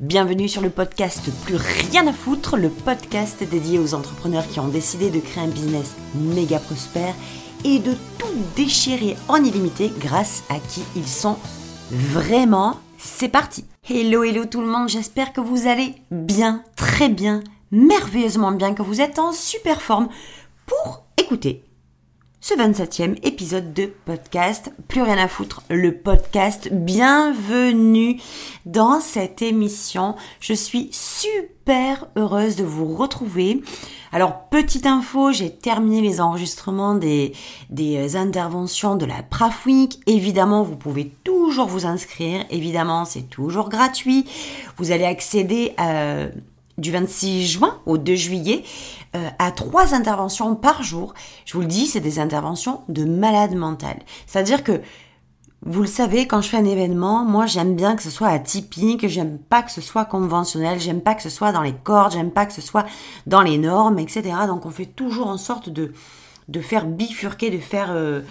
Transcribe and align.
Bienvenue 0.00 0.46
sur 0.46 0.62
le 0.62 0.70
podcast 0.70 1.28
Plus 1.44 1.56
rien 1.56 2.06
à 2.06 2.12
foutre, 2.12 2.56
le 2.56 2.68
podcast 2.68 3.42
dédié 3.42 3.80
aux 3.80 3.94
entrepreneurs 3.94 4.46
qui 4.46 4.60
ont 4.60 4.68
décidé 4.68 5.10
de 5.10 5.18
créer 5.18 5.42
un 5.42 5.48
business 5.48 5.96
méga 6.14 6.60
prospère 6.60 7.16
et 7.64 7.80
de 7.80 7.94
tout 8.16 8.32
déchirer 8.54 9.16
en 9.26 9.42
illimité 9.42 9.90
grâce 9.98 10.44
à 10.50 10.60
qui 10.60 10.84
ils 10.94 11.08
sont 11.08 11.36
vraiment. 11.90 12.76
C'est 12.96 13.28
parti 13.28 13.64
Hello, 13.90 14.22
hello 14.22 14.44
tout 14.44 14.60
le 14.60 14.68
monde, 14.68 14.88
j'espère 14.88 15.32
que 15.32 15.40
vous 15.40 15.66
allez 15.66 15.96
bien, 16.12 16.62
très 16.76 17.08
bien, 17.08 17.42
merveilleusement 17.72 18.52
bien, 18.52 18.74
que 18.74 18.82
vous 18.82 19.00
êtes 19.00 19.18
en 19.18 19.32
super 19.32 19.82
forme 19.82 20.10
pour 20.64 21.06
écouter 21.16 21.64
ce 22.48 22.54
27e 22.54 23.18
épisode 23.24 23.74
de 23.74 23.92
podcast. 24.06 24.72
Plus 24.88 25.02
rien 25.02 25.18
à 25.18 25.28
foutre, 25.28 25.62
le 25.68 25.94
podcast. 25.94 26.70
Bienvenue 26.72 28.22
dans 28.64 29.00
cette 29.00 29.42
émission. 29.42 30.14
Je 30.40 30.54
suis 30.54 30.88
super 30.90 32.06
heureuse 32.16 32.56
de 32.56 32.64
vous 32.64 32.86
retrouver. 32.96 33.62
Alors, 34.12 34.48
petite 34.48 34.86
info, 34.86 35.30
j'ai 35.30 35.54
terminé 35.54 36.00
les 36.00 36.22
enregistrements 36.22 36.94
des, 36.94 37.34
des 37.68 38.16
interventions 38.16 38.96
de 38.96 39.04
la 39.04 39.22
Praf 39.22 39.66
Week. 39.66 40.00
Évidemment, 40.06 40.62
vous 40.62 40.76
pouvez 40.76 41.12
toujours 41.24 41.66
vous 41.66 41.84
inscrire. 41.84 42.46
Évidemment, 42.48 43.04
c'est 43.04 43.28
toujours 43.28 43.68
gratuit. 43.68 44.24
Vous 44.78 44.90
allez 44.90 45.04
accéder 45.04 45.74
à 45.76 46.28
du 46.78 46.90
26 46.90 47.46
juin 47.46 47.78
au 47.86 47.98
2 47.98 48.14
juillet 48.14 48.64
euh, 49.16 49.28
à 49.38 49.50
trois 49.50 49.94
interventions 49.94 50.54
par 50.54 50.82
jour. 50.82 51.14
Je 51.44 51.54
vous 51.54 51.60
le 51.60 51.66
dis, 51.66 51.86
c'est 51.86 52.00
des 52.00 52.18
interventions 52.18 52.80
de 52.88 53.04
malade 53.04 53.54
mental. 53.54 53.98
C'est-à-dire 54.26 54.64
que 54.64 54.80
vous 55.66 55.82
le 55.82 55.88
savez, 55.88 56.28
quand 56.28 56.40
je 56.40 56.48
fais 56.48 56.56
un 56.56 56.64
événement, 56.64 57.24
moi 57.24 57.46
j'aime 57.46 57.74
bien 57.74 57.96
que 57.96 58.02
ce 58.02 58.10
soit 58.10 58.28
atypique, 58.28 59.08
j'aime 59.08 59.38
pas 59.38 59.62
que 59.62 59.72
ce 59.72 59.80
soit 59.80 60.04
conventionnel, 60.04 60.78
j'aime 60.78 61.00
pas 61.00 61.14
que 61.14 61.22
ce 61.22 61.30
soit 61.30 61.50
dans 61.50 61.62
les 61.62 61.74
cordes, 61.74 62.12
j'aime 62.12 62.30
pas 62.30 62.46
que 62.46 62.52
ce 62.52 62.60
soit 62.60 62.86
dans 63.26 63.42
les 63.42 63.58
normes, 63.58 63.98
etc. 63.98 64.22
Donc 64.46 64.66
on 64.66 64.70
fait 64.70 64.86
toujours 64.86 65.26
en 65.26 65.36
sorte 65.36 65.68
de 65.68 65.92
de 66.48 66.60
faire 66.60 66.86
bifurquer, 66.86 67.50
de 67.50 67.58
faire 67.58 67.90
euh, 67.90 68.22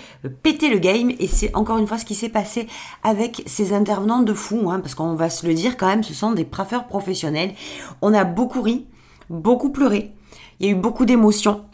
péter 0.43 0.69
le 0.69 0.79
game. 0.79 1.11
Et 1.19 1.27
c'est 1.27 1.55
encore 1.55 1.77
une 1.77 1.87
fois 1.87 1.97
ce 1.97 2.05
qui 2.05 2.15
s'est 2.15 2.29
passé 2.29 2.67
avec 3.03 3.43
ces 3.45 3.73
intervenants 3.73 4.23
de 4.23 4.33
fou, 4.33 4.69
hein, 4.69 4.79
parce 4.79 4.95
qu'on 4.95 5.15
va 5.15 5.29
se 5.29 5.45
le 5.47 5.53
dire 5.53 5.77
quand 5.77 5.87
même, 5.87 6.03
ce 6.03 6.13
sont 6.13 6.31
des 6.31 6.45
praffeurs 6.45 6.87
professionnels. 6.87 7.53
On 8.01 8.13
a 8.13 8.23
beaucoup 8.23 8.61
ri, 8.61 8.85
beaucoup 9.29 9.69
pleuré. 9.69 10.13
Il 10.59 10.65
y 10.65 10.69
a 10.69 10.71
eu 10.71 10.75
beaucoup 10.75 11.05
d'émotions. 11.05 11.65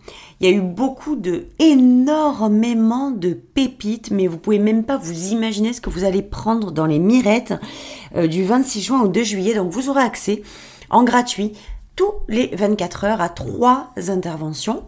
Il 0.42 0.50
y 0.50 0.54
a 0.54 0.56
eu 0.56 0.62
beaucoup 0.62 1.16
de, 1.16 1.48
énormément 1.60 3.12
de 3.12 3.32
pépites, 3.32 4.12
mais 4.12 4.28
vous 4.28 4.38
pouvez 4.38 4.60
même 4.60 4.84
pas 4.84 4.98
vous 4.98 5.28
imaginer 5.32 5.72
ce 5.72 5.80
que 5.80 5.90
vous 5.90 6.04
allez 6.04 6.22
prendre 6.22 6.72
dans 6.72 6.86
les 6.86 7.00
mirettes 7.00 7.54
euh, 8.16 8.28
du 8.28 8.44
26 8.44 8.82
juin 8.82 9.02
au 9.02 9.08
2 9.08 9.24
juillet. 9.24 9.54
Donc 9.54 9.72
vous 9.72 9.90
aurez 9.90 10.02
accès 10.02 10.44
en 10.90 11.04
gratuit 11.04 11.54
tous 11.96 12.12
les 12.28 12.48
24 12.48 13.06
heures 13.06 13.22
à 13.22 13.30
trois 13.30 13.94
interventions 14.10 14.84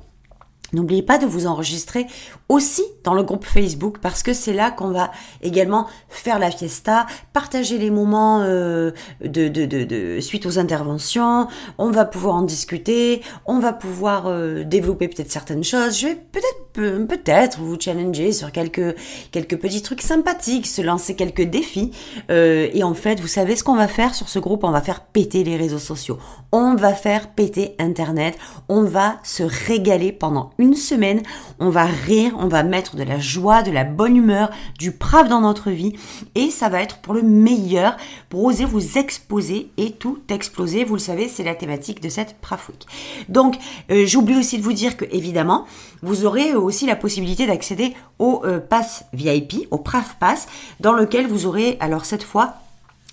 N'oubliez 0.74 1.04
pas 1.04 1.18
de 1.18 1.26
vous 1.26 1.48
enregistrer 1.48 2.08
aussi 2.50 2.84
dans 3.04 3.14
le 3.14 3.24
groupe 3.24 3.46
Facebook 3.46 4.00
parce 4.02 4.24
que 4.24 4.34
c'est 4.34 4.54
là 4.54 4.72
qu'on 4.72 4.90
va 4.90 5.12
également 5.42 5.88
faire 6.10 6.40
la 6.40 6.52
fiesta, 6.52 7.06
partager 7.34 7.78
les 7.78 7.92
moments 7.92 8.42
euh, 8.42 8.92
de, 9.24 9.48
de, 9.48 9.66
de, 9.66 10.20
suite 10.20 10.46
aux 10.46 10.60
interventions, 10.60 11.48
on 11.78 11.92
va 11.92 12.06
pouvoir 12.06 12.36
en 12.36 12.42
discuter, 12.42 13.22
on 13.46 13.60
va 13.60 13.74
pouvoir 13.74 14.26
euh, 14.28 14.64
développer 14.64 15.08
peut-être 15.08 15.32
certaines 15.32 15.64
choses. 15.64 16.00
Je 16.00 16.08
vais 16.08 16.16
peut-être 16.16 16.66
peut-être 17.08 17.60
vous 17.60 17.80
challenger 17.80 18.34
sur 18.34 18.52
quelques 18.52 18.96
quelques 19.32 19.58
petits 19.58 19.82
trucs 19.82 20.02
sympathiques, 20.02 20.68
se 20.68 20.82
lancer 20.82 21.16
quelques 21.16 21.44
défis. 21.44 21.92
Euh, 22.30 22.70
et 22.74 22.84
en 22.84 22.94
fait, 22.94 23.20
vous 23.20 23.28
savez 23.28 23.56
ce 23.56 23.64
qu'on 23.64 23.76
va 23.76 23.88
faire 23.88 24.14
sur 24.14 24.30
ce 24.30 24.40
groupe, 24.40 24.64
on 24.64 24.72
va 24.72 24.82
faire 24.82 25.06
péter 25.06 25.44
les 25.44 25.56
réseaux 25.56 25.80
sociaux, 25.80 26.18
on 26.52 26.76
va 26.76 26.94
faire 26.94 27.30
péter 27.30 27.76
internet, 27.80 28.38
on 28.68 28.84
va 28.84 29.20
se 29.24 29.44
régaler 29.44 30.12
pendant 30.12 30.52
une 30.58 30.76
semaine, 30.76 31.22
on 31.60 31.70
va 31.70 31.86
rire, 31.86 32.36
on 32.40 32.48
va 32.48 32.64
mettre 32.64 32.96
de 32.96 33.04
la 33.04 33.20
joie, 33.20 33.64
de 33.64 33.72
la 33.72 33.84
bonne 33.84 34.16
humeur, 34.16 34.52
du 34.80 34.92
prave 34.92 35.28
dans 35.28 35.42
notre 35.42 35.72
vie 35.72 35.94
et 36.36 36.50
ça 36.50 36.70
va 36.70 36.82
être 36.82 36.98
pour 36.98 37.14
le 37.14 37.22
meilleur, 37.22 37.98
pour 38.30 38.44
oser 38.44 38.66
vous 38.66 38.98
exposer 38.98 39.70
et 39.78 39.92
tout 39.92 40.20
exploser. 40.30 40.84
Vous 40.84 40.96
le 40.96 41.00
savez, 41.00 41.28
c'est 41.28 41.44
la 41.44 41.56
thématique 41.56 42.02
de 42.02 42.10
cette 42.10 42.38
Praf 42.40 42.70
Week. 42.70 42.86
Donc, 43.30 43.58
euh, 43.92 44.06
j'oublie 44.06 44.38
aussi 44.38 44.58
de 44.58 44.64
vous 44.64 44.74
dire 44.74 44.98
que 44.98 45.06
évidemment, 45.12 45.66
vous 46.02 46.26
aurez 46.26 46.54
aussi 46.54 46.86
la 46.86 46.96
possibilité 46.96 47.48
d'accéder 47.48 47.94
au 48.20 48.42
euh, 48.46 48.60
pass 48.60 49.06
VIP, 49.14 49.68
au 49.72 49.78
Praf 49.78 50.16
Pass, 50.20 50.48
dans 50.80 50.94
lequel 50.94 51.28
vous 51.28 51.46
aurez 51.46 51.78
alors 51.80 52.06
cette 52.06 52.24
fois 52.24 52.56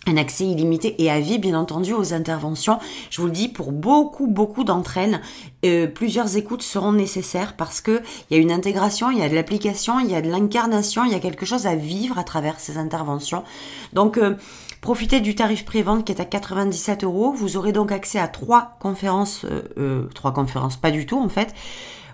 un 0.07 0.17
accès 0.17 0.45
illimité 0.45 1.01
et 1.03 1.11
à 1.11 1.21
vie, 1.21 1.39
bien 1.39 1.59
entendu, 1.59 1.93
aux 1.93 2.13
interventions. 2.13 2.79
Je 3.11 3.21
vous 3.21 3.27
le 3.27 3.33
dis, 3.33 3.49
pour 3.49 3.73
beaucoup, 3.73 4.27
beaucoup 4.27 4.65
d'entre 4.65 4.99
elles, 4.99 5.21
euh, 5.65 5.87
plusieurs 5.87 6.37
écoutes 6.37 6.63
seront 6.63 6.93
nécessaires 6.93 7.55
parce 7.57 7.81
que 7.81 8.03
il 8.29 8.37
y 8.37 8.41
a 8.41 8.43
une 8.43 8.51
intégration, 8.51 9.11
il 9.11 9.19
y 9.19 9.23
a 9.23 9.29
de 9.29 9.35
l'application, 9.35 10.01
il 10.01 10.11
y 10.11 10.17
a 10.17 10.21
de 10.21 10.29
l'incarnation, 10.29 11.05
il 11.05 11.13
y 11.13 11.15
a 11.15 11.21
quelque 11.21 11.47
chose 11.47 11.67
à 11.67 11.77
vivre 11.77 12.19
à 12.19 12.25
travers 12.25 12.59
ces 12.59 12.79
interventions. 12.79 13.45
Donc, 13.93 14.19
euh, 14.19 14.35
profitez 14.81 15.21
du 15.21 15.37
tarif 15.37 15.65
pré-vente 15.65 16.05
qui 16.05 16.13
est 16.13 16.21
à 16.21 16.25
97 16.25 17.05
euros. 17.05 17.33
Vous 17.33 17.57
aurez 17.57 17.73
donc 17.73 17.93
accès 17.93 18.19
à 18.19 18.27
trois 18.27 18.77
conférences, 18.81 19.47
euh, 19.79 20.09
trois 20.15 20.33
conférences, 20.33 20.77
pas 20.77 20.91
du 20.91 21.07
tout 21.07 21.19
en 21.19 21.29
fait. 21.29 21.55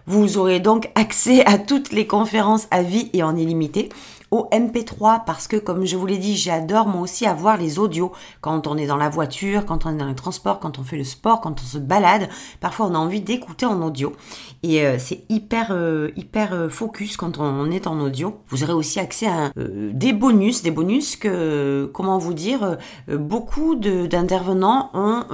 Vous 0.07 0.39
aurez 0.39 0.59
donc 0.59 0.91
accès 0.95 1.45
à 1.45 1.59
toutes 1.59 1.93
les 1.93 2.07
conférences 2.07 2.67
à 2.71 2.83
vie 2.83 3.11
et 3.13 3.23
en 3.23 3.37
illimité 3.37 3.91
au 4.31 4.49
MP3 4.53 5.25
parce 5.25 5.49
que 5.49 5.57
comme 5.57 5.85
je 5.87 5.97
vous 5.97 6.07
l'ai 6.07 6.19
dit, 6.19 6.37
j'adore 6.37 6.87
moi 6.87 7.03
aussi 7.03 7.27
avoir 7.27 7.57
les 7.57 7.79
audios 7.79 8.13
quand 8.41 8.67
on 8.67 8.77
est 8.77 8.87
dans 8.87 8.97
la 8.97 9.09
voiture, 9.09 9.65
quand 9.65 9.87
on 9.87 9.95
est 9.95 9.99
dans 9.99 10.09
le 10.09 10.15
transport, 10.15 10.61
quand 10.61 10.79
on 10.79 10.83
fait 10.83 10.99
le 10.99 11.05
sport, 11.05 11.41
quand 11.41 11.61
on 11.61 11.65
se 11.65 11.79
balade. 11.79 12.29
Parfois 12.61 12.87
on 12.87 12.95
a 12.95 12.99
envie 12.99 13.21
d'écouter 13.21 13.67
en 13.67 13.81
audio 13.83 14.13
et 14.63 14.85
euh, 14.85 14.97
c'est 14.99 15.25
hyper 15.29 15.69
euh, 15.71 16.11
hyper 16.17 16.53
euh, 16.53 16.69
focus 16.69 17.17
quand 17.17 17.39
on 17.39 17.71
est 17.71 17.87
en 17.87 18.01
audio. 18.01 18.41
Vous 18.49 18.63
aurez 18.65 18.73
aussi 18.73 19.01
accès 19.01 19.27
à 19.27 19.53
des 19.57 20.13
bonus, 20.13 20.63
des 20.63 20.71
bonus 20.71 21.17
que 21.17 21.91
comment 21.95 22.19
vous 22.19 22.35
dire, 22.35 22.77
beaucoup 23.09 23.75
d'intervenants 23.77 24.91
ont 24.95 25.25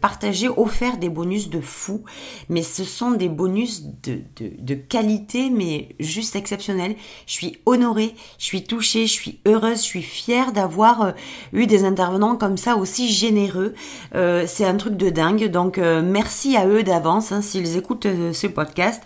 partagé, 0.00 0.48
offert 0.48 0.96
des 0.96 1.08
bonus 1.08 1.50
de 1.50 1.60
fou, 1.60 2.02
mais 2.48 2.62
ce 2.62 2.84
sont 2.84 3.12
des 3.12 3.28
bonus 3.28 3.84
de, 4.02 4.20
de, 4.36 4.52
de 4.58 4.74
qualité 4.74 5.50
mais 5.50 5.94
juste 6.00 6.36
exceptionnels. 6.36 6.96
Je 7.26 7.32
suis 7.32 7.58
honorée 7.66 8.14
je 8.38 8.44
suis 8.44 8.64
touchée, 8.64 9.06
je 9.06 9.12
suis 9.12 9.38
heureuse, 9.46 9.78
je 9.78 9.86
suis 9.86 10.02
fière 10.02 10.52
d'avoir 10.52 11.02
euh, 11.02 11.12
eu 11.52 11.66
des 11.66 11.84
intervenants 11.84 12.36
comme 12.36 12.56
ça 12.56 12.76
aussi 12.76 13.08
généreux. 13.08 13.74
Euh, 14.14 14.44
c'est 14.48 14.64
un 14.64 14.76
truc 14.76 14.96
de 14.96 15.10
dingue. 15.10 15.48
Donc 15.50 15.78
euh, 15.78 16.02
merci 16.02 16.56
à 16.56 16.66
eux 16.66 16.82
d'avance 16.82 17.30
hein, 17.30 17.40
s'ils 17.40 17.76
écoutent 17.76 18.08
ce 18.32 18.46
podcast. 18.48 19.02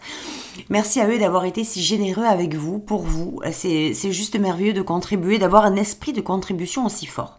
Merci 0.70 1.00
à 1.00 1.08
eux 1.08 1.18
d'avoir 1.18 1.44
été 1.44 1.64
si 1.64 1.82
généreux 1.82 2.24
avec 2.24 2.54
vous, 2.54 2.78
pour 2.78 3.02
vous. 3.02 3.40
C'est 3.52 3.92
juste 4.10 4.38
merveilleux 4.38 4.72
de 4.72 4.80
contribuer, 4.80 5.38
d'avoir 5.38 5.66
un 5.66 5.76
esprit 5.76 6.14
de 6.14 6.22
contribution 6.22 6.86
aussi 6.86 7.04
fort. 7.04 7.38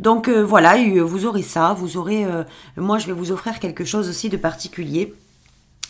Donc 0.00 0.30
voilà, 0.30 0.76
vous 1.02 1.26
aurez 1.26 1.42
ça, 1.42 1.74
vous 1.74 1.98
aurez... 1.98 2.24
moi, 2.78 2.96
je 2.96 3.08
vais 3.08 3.12
vous 3.12 3.30
offrir 3.30 3.60
quelque 3.60 3.84
chose 3.84 4.08
aussi 4.08 4.30
de 4.30 4.38
particulier 4.38 5.12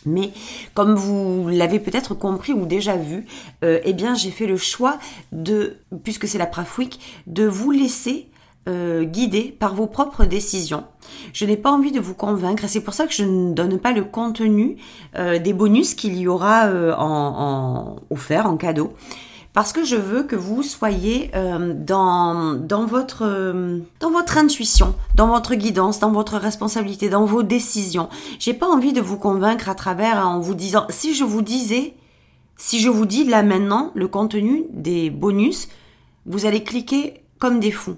mais 0.04 0.32
comme 0.74 0.94
vous 0.94 1.48
l'avez 1.48 1.80
peut-être 1.80 2.14
compris 2.14 2.52
ou 2.52 2.66
déjà 2.66 2.96
vu, 2.96 3.26
euh, 3.64 3.80
eh 3.84 3.92
bien 3.92 4.14
j'ai 4.14 4.30
fait 4.30 4.46
le 4.46 4.56
choix 4.56 4.98
de, 5.32 5.78
puisque 6.04 6.28
c'est 6.28 6.38
la 6.38 6.46
Praf 6.46 6.78
Week, 6.78 7.00
de 7.26 7.46
vous 7.46 7.70
laisser 7.70 8.28
euh, 8.68 9.04
guider 9.04 9.56
par 9.58 9.74
vos 9.74 9.86
propres 9.86 10.24
décisions. 10.24 10.84
Je 11.32 11.44
n'ai 11.44 11.56
pas 11.56 11.70
envie 11.70 11.92
de 11.92 12.00
vous 12.00 12.14
convaincre 12.14 12.64
c'est 12.66 12.80
pour 12.80 12.94
ça 12.94 13.06
que 13.06 13.14
je 13.14 13.24
ne 13.24 13.52
donne 13.52 13.78
pas 13.78 13.92
le 13.92 14.04
contenu 14.04 14.76
euh, 15.16 15.38
des 15.38 15.52
bonus 15.52 15.94
qu'il 15.94 16.16
y 16.18 16.26
aura 16.26 16.68
en, 16.98 17.96
offert 18.10 18.46
en 18.46 18.56
cadeau 18.56 18.92
parce 19.56 19.72
que 19.72 19.84
je 19.87 19.97
veux 19.97 20.22
que 20.22 20.37
vous 20.37 20.62
soyez 20.62 21.31
euh, 21.34 21.72
dans, 21.75 22.53
dans, 22.53 22.85
votre, 22.85 23.25
euh, 23.25 23.79
dans 24.00 24.11
votre 24.11 24.37
intuition, 24.37 24.94
dans 25.14 25.29
votre 25.29 25.55
guidance, 25.55 25.99
dans 25.99 26.12
votre 26.12 26.37
responsabilité, 26.37 27.08
dans 27.08 27.25
vos 27.25 27.43
décisions. 27.43 28.11
J'ai 28.38 28.53
pas 28.53 28.69
envie 28.69 28.93
de 28.93 29.00
vous 29.00 29.17
convaincre 29.17 29.70
à 29.70 29.75
travers 29.75 30.19
en 30.26 30.41
vous 30.41 30.55
disant 30.55 30.85
si 30.91 31.14
je 31.14 31.25
vous 31.25 31.41
disais, 31.41 31.94
si 32.58 32.81
je 32.81 32.91
vous 32.91 33.06
dis 33.06 33.25
là 33.25 33.43
maintenant 33.43 33.93
le 33.94 34.08
contenu 34.08 34.67
des 34.75 35.08
bonus, 35.08 35.69
vous 36.26 36.44
allez 36.44 36.62
cliquer 36.62 37.25
comme 37.38 37.59
des 37.59 37.70
fous. 37.70 37.97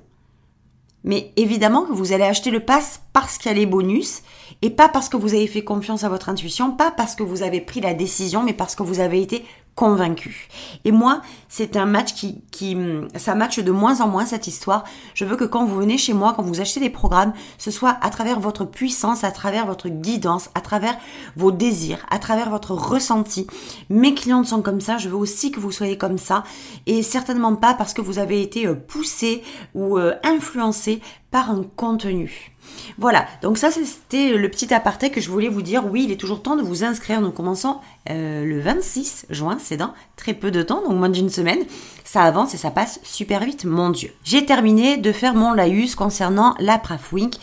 Mais 1.02 1.32
évidemment 1.34 1.82
que 1.82 1.92
vous 1.92 2.12
allez 2.12 2.22
acheter 2.22 2.52
le 2.52 2.60
pass 2.60 3.00
parce 3.12 3.36
qu'il 3.36 3.50
y 3.50 3.54
a 3.54 3.58
les 3.58 3.66
bonus 3.66 4.22
et 4.62 4.70
pas 4.70 4.88
parce 4.88 5.08
que 5.08 5.16
vous 5.16 5.34
avez 5.34 5.48
fait 5.48 5.64
confiance 5.64 6.04
à 6.04 6.08
votre 6.08 6.28
intuition, 6.28 6.70
pas 6.70 6.92
parce 6.92 7.16
que 7.16 7.24
vous 7.24 7.42
avez 7.42 7.60
pris 7.60 7.80
la 7.80 7.94
décision, 7.94 8.44
mais 8.44 8.52
parce 8.52 8.76
que 8.76 8.84
vous 8.84 9.00
avez 9.00 9.20
été 9.20 9.44
convaincu. 9.78 10.48
Et 10.84 10.90
moi, 10.90 11.22
c'est 11.48 11.76
un 11.76 11.86
match 11.86 12.12
qui, 12.12 12.42
qui, 12.50 12.76
ça 13.14 13.36
match 13.36 13.60
de 13.60 13.70
moins 13.70 14.00
en 14.00 14.08
moins 14.08 14.26
cette 14.26 14.48
histoire. 14.48 14.82
Je 15.14 15.24
veux 15.24 15.36
que 15.36 15.44
quand 15.44 15.64
vous 15.64 15.76
venez 15.76 15.98
chez 15.98 16.14
moi, 16.14 16.34
quand 16.34 16.42
vous 16.42 16.60
achetez 16.60 16.80
des 16.80 16.90
programmes, 16.90 17.32
ce 17.58 17.70
soit 17.70 17.96
à 18.00 18.10
travers 18.10 18.40
votre 18.40 18.64
puissance, 18.64 19.22
à 19.22 19.30
travers 19.30 19.66
votre 19.66 19.88
guidance, 19.88 20.50
à 20.56 20.62
travers 20.62 20.98
vos 21.36 21.52
désirs, 21.52 22.04
à 22.10 22.18
travers 22.18 22.50
votre 22.50 22.72
ressenti. 22.72 23.46
Mes 23.88 24.14
clientes 24.14 24.46
sont 24.46 24.62
comme 24.62 24.80
ça, 24.80 24.98
je 24.98 25.08
veux 25.08 25.16
aussi 25.16 25.52
que 25.52 25.60
vous 25.60 25.70
soyez 25.70 25.96
comme 25.96 26.18
ça. 26.18 26.42
Et 26.86 27.04
certainement 27.04 27.54
pas 27.54 27.74
parce 27.74 27.94
que 27.94 28.00
vous 28.00 28.18
avez 28.18 28.42
été 28.42 28.66
euh, 28.66 28.74
poussé 28.74 29.44
ou 29.76 29.96
euh, 29.96 30.14
influencé 30.24 31.00
par 31.30 31.52
un 31.52 31.62
contenu. 31.76 32.57
Voilà, 32.98 33.26
donc 33.42 33.58
ça 33.58 33.70
c'était 33.70 34.36
le 34.36 34.48
petit 34.48 34.74
aparté 34.74 35.10
que 35.10 35.20
je 35.20 35.30
voulais 35.30 35.48
vous 35.48 35.62
dire. 35.62 35.84
Oui, 35.90 36.04
il 36.04 36.12
est 36.12 36.16
toujours 36.16 36.42
temps 36.42 36.56
de 36.56 36.62
vous 36.62 36.82
inscrire. 36.82 37.20
Nous 37.20 37.30
commençons 37.30 37.76
euh, 38.10 38.44
le 38.44 38.60
26 38.60 39.26
juin, 39.30 39.58
c'est 39.60 39.76
dans 39.76 39.94
très 40.16 40.34
peu 40.34 40.50
de 40.50 40.62
temps, 40.62 40.82
donc 40.82 40.96
moins 40.96 41.08
d'une 41.08 41.30
semaine. 41.30 41.60
Ça 42.04 42.22
avance 42.22 42.54
et 42.54 42.56
ça 42.56 42.70
passe 42.70 43.00
super 43.04 43.44
vite, 43.44 43.64
mon 43.64 43.90
Dieu. 43.90 44.12
J'ai 44.24 44.44
terminé 44.44 44.96
de 44.96 45.12
faire 45.12 45.34
mon 45.34 45.52
laïus 45.52 45.94
concernant 45.94 46.54
la 46.58 46.78
Prafwink. 46.78 47.34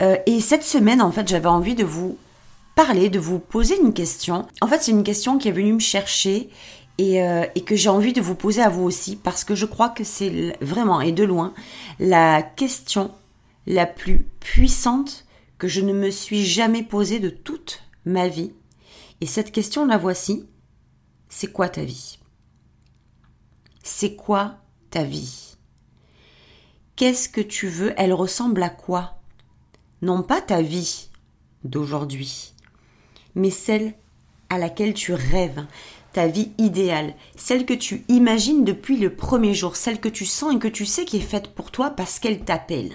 Euh, 0.00 0.16
et 0.26 0.40
cette 0.40 0.62
semaine, 0.62 1.02
en 1.02 1.12
fait, 1.12 1.28
j'avais 1.28 1.48
envie 1.48 1.74
de 1.74 1.84
vous 1.84 2.16
parler, 2.74 3.08
de 3.10 3.18
vous 3.18 3.38
poser 3.38 3.78
une 3.80 3.92
question. 3.92 4.46
En 4.60 4.66
fait, 4.66 4.82
c'est 4.82 4.92
une 4.92 5.04
question 5.04 5.38
qui 5.38 5.48
est 5.48 5.52
venue 5.52 5.74
me 5.74 5.78
chercher 5.78 6.48
et, 6.98 7.22
euh, 7.22 7.44
et, 7.54 7.62
que 7.62 7.74
j'ai 7.74 7.88
envie 7.88 8.12
de 8.12 8.20
vous 8.20 8.34
poser 8.34 8.62
à 8.62 8.68
vous 8.68 8.82
aussi 8.82 9.16
parce 9.16 9.44
que 9.44 9.54
je 9.54 9.66
crois 9.66 9.88
que 9.88 10.04
c'est 10.04 10.56
vraiment 10.60 11.00
et 11.00 11.12
de 11.12 11.24
loin 11.24 11.52
la 11.98 12.42
question 12.42 13.10
la 13.66 13.86
plus 13.86 14.24
puissante 14.40 15.26
que 15.58 15.68
je 15.68 15.80
ne 15.80 15.92
me 15.92 16.10
suis 16.10 16.44
jamais 16.44 16.82
posée 16.82 17.20
de 17.20 17.30
toute 17.30 17.82
ma 18.04 18.28
vie. 18.28 18.52
Et 19.20 19.26
cette 19.26 19.52
question, 19.52 19.86
la 19.86 19.98
voici. 19.98 20.48
C'est 21.28 21.52
quoi 21.52 21.68
ta 21.68 21.84
vie? 21.84 22.18
C'est 23.82 24.16
quoi 24.16 24.58
ta 24.90 25.04
vie? 25.04 25.56
Qu'est-ce 26.96 27.28
que 27.28 27.40
tu 27.40 27.68
veux? 27.68 27.94
Elle 27.96 28.12
ressemble 28.12 28.62
à 28.62 28.68
quoi? 28.68 29.20
Non 30.02 30.22
pas 30.22 30.40
ta 30.40 30.62
vie 30.62 31.08
d'aujourd'hui, 31.64 32.54
mais 33.34 33.50
celle 33.50 33.94
à 34.50 34.58
laquelle 34.58 34.94
tu 34.94 35.14
rêves, 35.14 35.64
ta 36.12 36.26
vie 36.26 36.52
idéale, 36.58 37.14
celle 37.36 37.64
que 37.64 37.72
tu 37.72 38.04
imagines 38.08 38.64
depuis 38.64 38.98
le 38.98 39.14
premier 39.14 39.54
jour, 39.54 39.76
celle 39.76 40.00
que 40.00 40.08
tu 40.08 40.26
sens 40.26 40.54
et 40.54 40.58
que 40.58 40.68
tu 40.68 40.84
sais 40.84 41.04
qui 41.04 41.18
est 41.18 41.20
faite 41.20 41.54
pour 41.54 41.70
toi 41.70 41.90
parce 41.90 42.18
qu'elle 42.18 42.44
t'appelle 42.44 42.92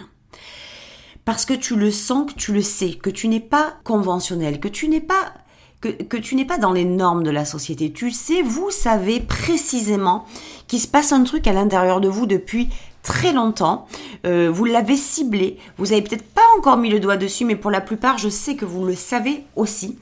parce 1.27 1.44
que 1.44 1.53
tu 1.53 1.75
le 1.75 1.91
sens, 1.91 2.31
que 2.31 2.39
tu 2.39 2.53
le 2.53 2.62
sais, 2.62 2.91
que 2.91 3.09
tu 3.09 3.27
n'es 3.27 3.41
pas 3.41 3.74
conventionnel, 3.83 4.62
que 4.62 4.69
tu 4.69 4.88
n'es 4.88 5.01
pas 5.01 5.33
que, 5.81 5.89
que, 5.89 6.15
tu 6.15 6.35
n'es 6.35 6.45
pas 6.45 6.57
dans 6.57 6.71
les 6.71 6.85
normes 6.85 7.21
de 7.21 7.29
la 7.29 7.44
société. 7.44 7.91
Tu 7.91 8.12
sais, 8.12 8.41
vous 8.41 8.71
savez 8.71 9.19
précisément 9.19 10.24
qu'il 10.68 10.79
se 10.79 10.88
passe 10.88 11.12
un 11.12 11.25
truc 11.25 11.45
à 11.45 11.51
l'intérieur 11.51 12.00
de 12.00 12.07
vous 12.07 12.27
depuis 12.27 12.69
très 13.03 13.33
longtemps. 13.33 13.88
Euh, 14.25 14.50
vous 14.50 14.63
l'avez 14.63 14.95
ciblé. 14.95 15.57
Vous 15.77 15.91
avez 15.91 16.01
peut-être 16.01 16.24
pas 16.24 16.41
encore 16.57 16.77
mis 16.77 16.89
le 16.89 17.01
doigt 17.01 17.18
dessus, 17.18 17.44
mais 17.44 17.57
pour 17.57 17.71
la 17.71 17.81
plupart, 17.81 18.18
je 18.18 18.30
sais 18.30 18.56
que 18.56 18.63
vous 18.63 18.85
le 18.85 18.95
savez 18.95 19.44
aussi. 19.57 20.00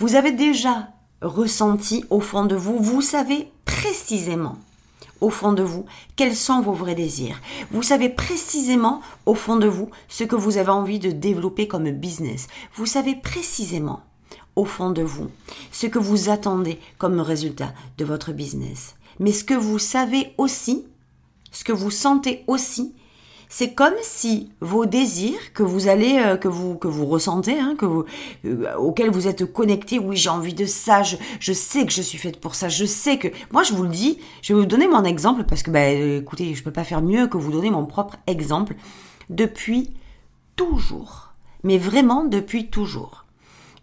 Vous 0.00 0.16
avez 0.16 0.32
déjà 0.32 0.88
ressenti 1.22 2.04
au 2.10 2.18
fond 2.18 2.46
de 2.46 2.56
vous. 2.56 2.80
Vous 2.80 3.00
savez 3.00 3.48
précisément 3.64 4.56
au 5.20 5.30
fond 5.30 5.52
de 5.52 5.62
vous 5.62 5.86
quels 6.16 6.36
sont 6.36 6.60
vos 6.60 6.72
vrais 6.72 6.94
désirs? 6.94 7.40
Vous 7.70 7.82
savez 7.82 8.08
précisément 8.08 9.00
au 9.26 9.34
fond 9.34 9.56
de 9.56 9.66
vous 9.66 9.90
ce 10.08 10.24
que 10.24 10.36
vous 10.36 10.56
avez 10.56 10.70
envie 10.70 10.98
de 10.98 11.10
développer 11.10 11.68
comme 11.68 11.90
business. 11.90 12.48
Vous 12.74 12.86
savez 12.86 13.14
précisément 13.14 14.02
au 14.56 14.64
fond 14.64 14.90
de 14.90 15.02
vous 15.02 15.28
ce 15.72 15.86
que 15.86 15.98
vous 15.98 16.28
attendez 16.30 16.78
comme 16.98 17.20
résultat 17.20 17.72
de 17.98 18.04
votre 18.04 18.32
business. 18.32 18.96
Mais 19.18 19.32
ce 19.32 19.44
que 19.44 19.54
vous 19.54 19.78
savez 19.78 20.32
aussi, 20.38 20.86
ce 21.52 21.64
que 21.64 21.72
vous 21.72 21.90
sentez 21.90 22.44
aussi, 22.46 22.94
c'est 23.56 23.72
comme 23.72 23.94
si 24.02 24.50
vos 24.60 24.84
désirs 24.84 25.52
que 25.52 25.62
vous 25.62 25.86
allez, 25.86 26.18
euh, 26.18 26.36
que 26.36 26.48
vous 26.48 26.74
que 26.74 26.88
vous 26.88 27.06
ressentez, 27.06 27.56
hein, 27.56 27.76
que 27.78 27.86
vous, 27.86 28.04
euh, 28.46 28.74
auxquels 28.78 29.10
vous 29.10 29.28
êtes 29.28 29.44
connecté, 29.44 30.00
oui 30.00 30.16
j'ai 30.16 30.28
envie 30.28 30.54
de 30.54 30.66
ça, 30.66 31.04
je, 31.04 31.52
sais 31.52 31.86
que 31.86 31.92
je 31.92 32.02
suis 32.02 32.18
faite 32.18 32.40
pour 32.40 32.56
ça, 32.56 32.68
je 32.68 32.84
sais 32.84 33.16
que, 33.16 33.28
moi 33.52 33.62
je 33.62 33.72
vous 33.72 33.84
le 33.84 33.90
dis, 33.90 34.18
je 34.42 34.52
vais 34.52 34.58
vous 34.58 34.66
donner 34.66 34.88
mon 34.88 35.04
exemple 35.04 35.44
parce 35.44 35.62
que 35.62 35.70
bah 35.70 35.86
écoutez, 35.86 36.56
je 36.56 36.64
peux 36.64 36.72
pas 36.72 36.82
faire 36.82 37.00
mieux 37.00 37.28
que 37.28 37.36
vous 37.36 37.52
donner 37.52 37.70
mon 37.70 37.86
propre 37.86 38.16
exemple 38.26 38.74
depuis 39.30 39.92
toujours, 40.56 41.32
mais 41.62 41.78
vraiment 41.78 42.24
depuis 42.24 42.70
toujours. 42.70 43.24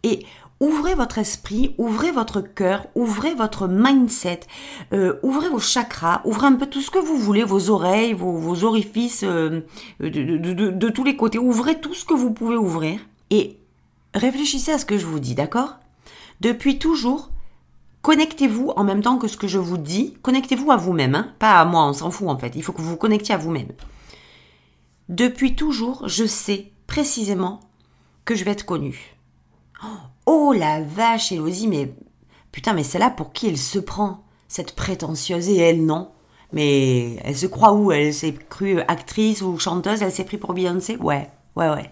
Et 0.03 0.25
ouvrez 0.61 0.93
votre 0.93 1.17
esprit, 1.17 1.75
ouvrez 1.77 2.11
votre 2.11 2.39
cœur, 2.39 2.85
ouvrez 2.95 3.33
votre 3.33 3.67
mindset, 3.67 4.41
euh, 4.93 5.19
ouvrez 5.23 5.49
vos 5.49 5.59
chakras, 5.59 6.21
ouvrez 6.23 6.47
un 6.47 6.53
peu 6.53 6.67
tout 6.67 6.81
ce 6.81 6.91
que 6.91 6.99
vous 6.99 7.17
voulez, 7.17 7.43
vos 7.43 7.71
oreilles, 7.71 8.13
vos, 8.13 8.63
orifices 8.63 9.23
euh, 9.23 9.61
de, 9.99 10.89
tous 10.89 11.03
les 11.03 11.17
côtés, 11.17 11.39
ouvrez 11.39 11.81
tout 11.81 11.95
ce 11.95 12.05
que 12.05 12.13
vous 12.13 12.31
pouvez 12.31 12.55
ouvrir 12.55 12.99
et 13.31 13.57
réfléchissez 14.13 14.71
à 14.71 14.77
ce 14.77 14.85
que 14.85 14.97
je 14.97 15.05
vous 15.05 15.19
dis, 15.19 15.33
d'accord? 15.33 15.77
Depuis 16.41 16.77
toujours, 16.77 17.31
connectez-vous 18.03 18.69
en 18.75 18.83
même 18.83 19.01
temps 19.01 19.17
que 19.17 19.27
ce 19.27 19.37
que 19.37 19.47
je 19.47 19.57
vous 19.57 19.79
dis, 19.79 20.13
connectez-vous 20.21 20.71
à 20.71 20.77
vous-même, 20.77 21.15
hein 21.15 21.31
pas 21.39 21.59
à 21.59 21.65
moi, 21.65 21.87
on 21.87 21.93
s'en 21.93 22.11
fout 22.11 22.29
en 22.29 22.37
fait, 22.37 22.55
il 22.55 22.61
faut 22.61 22.71
que 22.71 22.81
vous 22.81 22.91
vous 22.91 22.97
connectiez 22.97 23.33
à 23.33 23.39
vous-même. 23.39 23.71
Depuis 25.09 25.55
toujours, 25.55 26.07
je 26.07 26.25
sais 26.25 26.71
précisément 26.85 27.61
que 28.25 28.35
je 28.35 28.43
vais 28.43 28.51
être 28.51 28.65
connue. 28.65 29.17
Oh 30.25 30.53
la 30.53 30.81
vache, 30.81 31.31
Elodie, 31.31 31.67
mais 31.67 31.93
putain, 32.51 32.73
mais 32.73 32.83
c'est 32.83 32.99
là 32.99 33.09
pour 33.09 33.33
qui 33.33 33.47
elle 33.47 33.57
se 33.57 33.79
prend 33.79 34.23
Cette 34.47 34.75
prétentieuse 34.75 35.49
et 35.49 35.57
elle, 35.57 35.85
non? 35.85 36.11
Mais 36.53 37.15
elle 37.23 37.37
se 37.37 37.47
croit 37.47 37.73
où? 37.73 37.91
Elle 37.91 38.13
s'est 38.13 38.33
crue 38.33 38.81
actrice 38.81 39.41
ou 39.41 39.57
chanteuse 39.57 40.01
Elle 40.01 40.11
s'est 40.11 40.25
prise 40.25 40.39
pour 40.39 40.53
Beyoncé? 40.53 40.97
Ouais, 40.97 41.29
ouais, 41.55 41.69
ouais. 41.69 41.91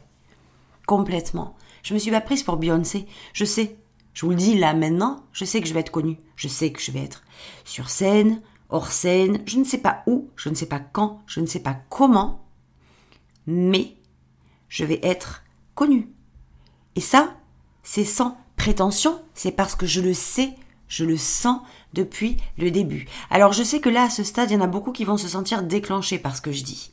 Complètement. 0.85 1.55
Je 1.83 1.93
me 1.93 1.99
suis 1.99 2.11
pas 2.11 2.21
prise 2.21 2.43
pour 2.43 2.57
Beyoncé. 2.57 3.07
Je 3.33 3.45
sais. 3.45 3.77
Je 4.13 4.25
vous 4.25 4.31
le 4.31 4.37
dis 4.37 4.57
là 4.57 4.73
maintenant, 4.73 5.23
je 5.31 5.45
sais 5.45 5.61
que 5.61 5.67
je 5.67 5.73
vais 5.73 5.79
être 5.79 5.91
connue. 5.91 6.19
Je 6.35 6.47
sais 6.47 6.71
que 6.71 6.81
je 6.81 6.91
vais 6.91 7.03
être 7.03 7.23
sur 7.63 7.89
scène, 7.89 8.41
hors 8.69 8.91
scène, 8.91 9.41
je 9.45 9.57
ne 9.57 9.63
sais 9.63 9.77
pas 9.77 10.03
où, 10.07 10.29
je 10.35 10.49
ne 10.49 10.55
sais 10.55 10.65
pas 10.65 10.79
quand, 10.79 11.21
je 11.25 11.39
ne 11.39 11.45
sais 11.45 11.61
pas 11.61 11.77
comment, 11.89 12.45
mais 13.47 13.95
je 14.67 14.83
vais 14.83 14.99
être 15.03 15.43
connue. 15.73 16.09
Et 16.95 17.01
ça, 17.01 17.35
c'est 17.83 18.05
sans 18.05 18.37
prétention, 18.55 19.19
c'est 19.33 19.51
parce 19.51 19.75
que 19.75 19.85
je 19.85 20.01
le 20.01 20.13
sais, 20.13 20.53
je 20.87 21.05
le 21.05 21.17
sens 21.17 21.61
depuis 21.93 22.37
le 22.57 22.71
début. 22.71 23.07
Alors 23.29 23.53
je 23.53 23.63
sais 23.63 23.79
que 23.79 23.89
là, 23.89 24.03
à 24.03 24.09
ce 24.09 24.23
stade, 24.23 24.51
il 24.51 24.55
y 24.55 24.57
en 24.57 24.63
a 24.63 24.67
beaucoup 24.67 24.91
qui 24.91 25.05
vont 25.05 25.17
se 25.17 25.27
sentir 25.27 25.63
déclenchés 25.63 26.19
par 26.19 26.35
ce 26.35 26.41
que 26.41 26.51
je 26.51 26.63
dis. 26.63 26.91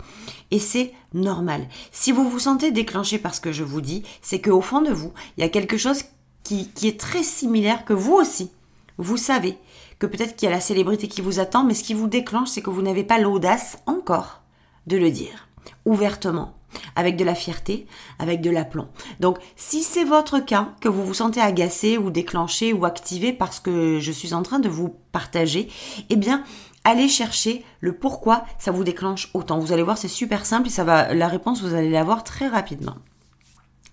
Et 0.50 0.58
c'est 0.58 0.92
normal. 1.12 1.66
Si 1.92 2.12
vous 2.12 2.28
vous 2.28 2.38
sentez 2.38 2.70
déclenché 2.70 3.18
par 3.18 3.34
ce 3.34 3.40
que 3.40 3.52
je 3.52 3.64
vous 3.64 3.80
dis, 3.80 4.04
c'est 4.22 4.40
qu'au 4.40 4.60
fond 4.60 4.80
de 4.80 4.92
vous, 4.92 5.12
il 5.36 5.40
y 5.40 5.44
a 5.44 5.50
quelque 5.50 5.76
chose 5.76 6.04
qui, 6.44 6.70
qui 6.70 6.88
est 6.88 7.00
très 7.00 7.22
similaire 7.22 7.84
que 7.84 7.92
vous 7.92 8.14
aussi. 8.14 8.50
Vous 8.98 9.16
savez 9.16 9.58
que 9.98 10.06
peut-être 10.06 10.36
qu'il 10.36 10.48
y 10.48 10.52
a 10.52 10.54
la 10.54 10.60
célébrité 10.60 11.08
qui 11.08 11.20
vous 11.20 11.40
attend, 11.40 11.64
mais 11.64 11.74
ce 11.74 11.82
qui 11.82 11.94
vous 11.94 12.06
déclenche, 12.06 12.48
c'est 12.48 12.62
que 12.62 12.70
vous 12.70 12.82
n'avez 12.82 13.04
pas 13.04 13.18
l'audace 13.18 13.78
encore 13.86 14.42
de 14.86 14.96
le 14.96 15.10
dire 15.10 15.46
ouvertement 15.84 16.55
avec 16.94 17.16
de 17.16 17.24
la 17.24 17.34
fierté, 17.34 17.86
avec 18.18 18.40
de 18.40 18.50
l'aplomb. 18.50 18.88
Donc, 19.20 19.38
si 19.56 19.82
c'est 19.82 20.04
votre 20.04 20.38
cas, 20.40 20.74
que 20.80 20.88
vous 20.88 21.04
vous 21.04 21.14
sentez 21.14 21.40
agacé 21.40 21.98
ou 21.98 22.10
déclenché 22.10 22.72
ou 22.72 22.84
activé 22.84 23.32
parce 23.32 23.60
que 23.60 23.98
je 24.00 24.12
suis 24.12 24.34
en 24.34 24.42
train 24.42 24.58
de 24.58 24.68
vous 24.68 24.96
partager, 25.12 25.68
eh 26.10 26.16
bien, 26.16 26.44
allez 26.84 27.08
chercher 27.08 27.64
le 27.80 27.92
pourquoi 27.92 28.44
ça 28.58 28.70
vous 28.70 28.84
déclenche 28.84 29.30
autant. 29.34 29.58
Vous 29.58 29.72
allez 29.72 29.82
voir, 29.82 29.98
c'est 29.98 30.08
super 30.08 30.46
simple 30.46 30.68
et 30.68 30.70
ça 30.70 30.84
va, 30.84 31.14
la 31.14 31.28
réponse, 31.28 31.62
vous 31.62 31.74
allez 31.74 31.90
l'avoir 31.90 32.24
très 32.24 32.48
rapidement. 32.48 32.96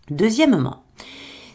Deuxièmement, 0.10 0.84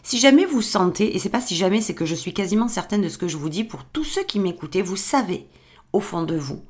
si 0.02 0.18
jamais 0.18 0.46
vous 0.46 0.62
sentez, 0.62 1.14
et 1.14 1.18
c'est 1.18 1.28
pas 1.28 1.40
si 1.40 1.54
jamais, 1.54 1.82
c'est 1.82 1.94
que 1.94 2.06
je 2.06 2.14
suis 2.14 2.32
quasiment 2.32 2.68
certaine 2.68 3.02
de 3.02 3.08
ce 3.08 3.18
que 3.18 3.28
je 3.28 3.36
vous 3.36 3.50
dis, 3.50 3.62
pour 3.62 3.84
tous 3.84 4.04
ceux 4.04 4.24
qui 4.24 4.40
m'écoutez, 4.40 4.80
vous 4.80 4.96
savez, 4.96 5.46
au 5.92 6.00
fond 6.00 6.22
de 6.22 6.34
vous, 6.36 6.62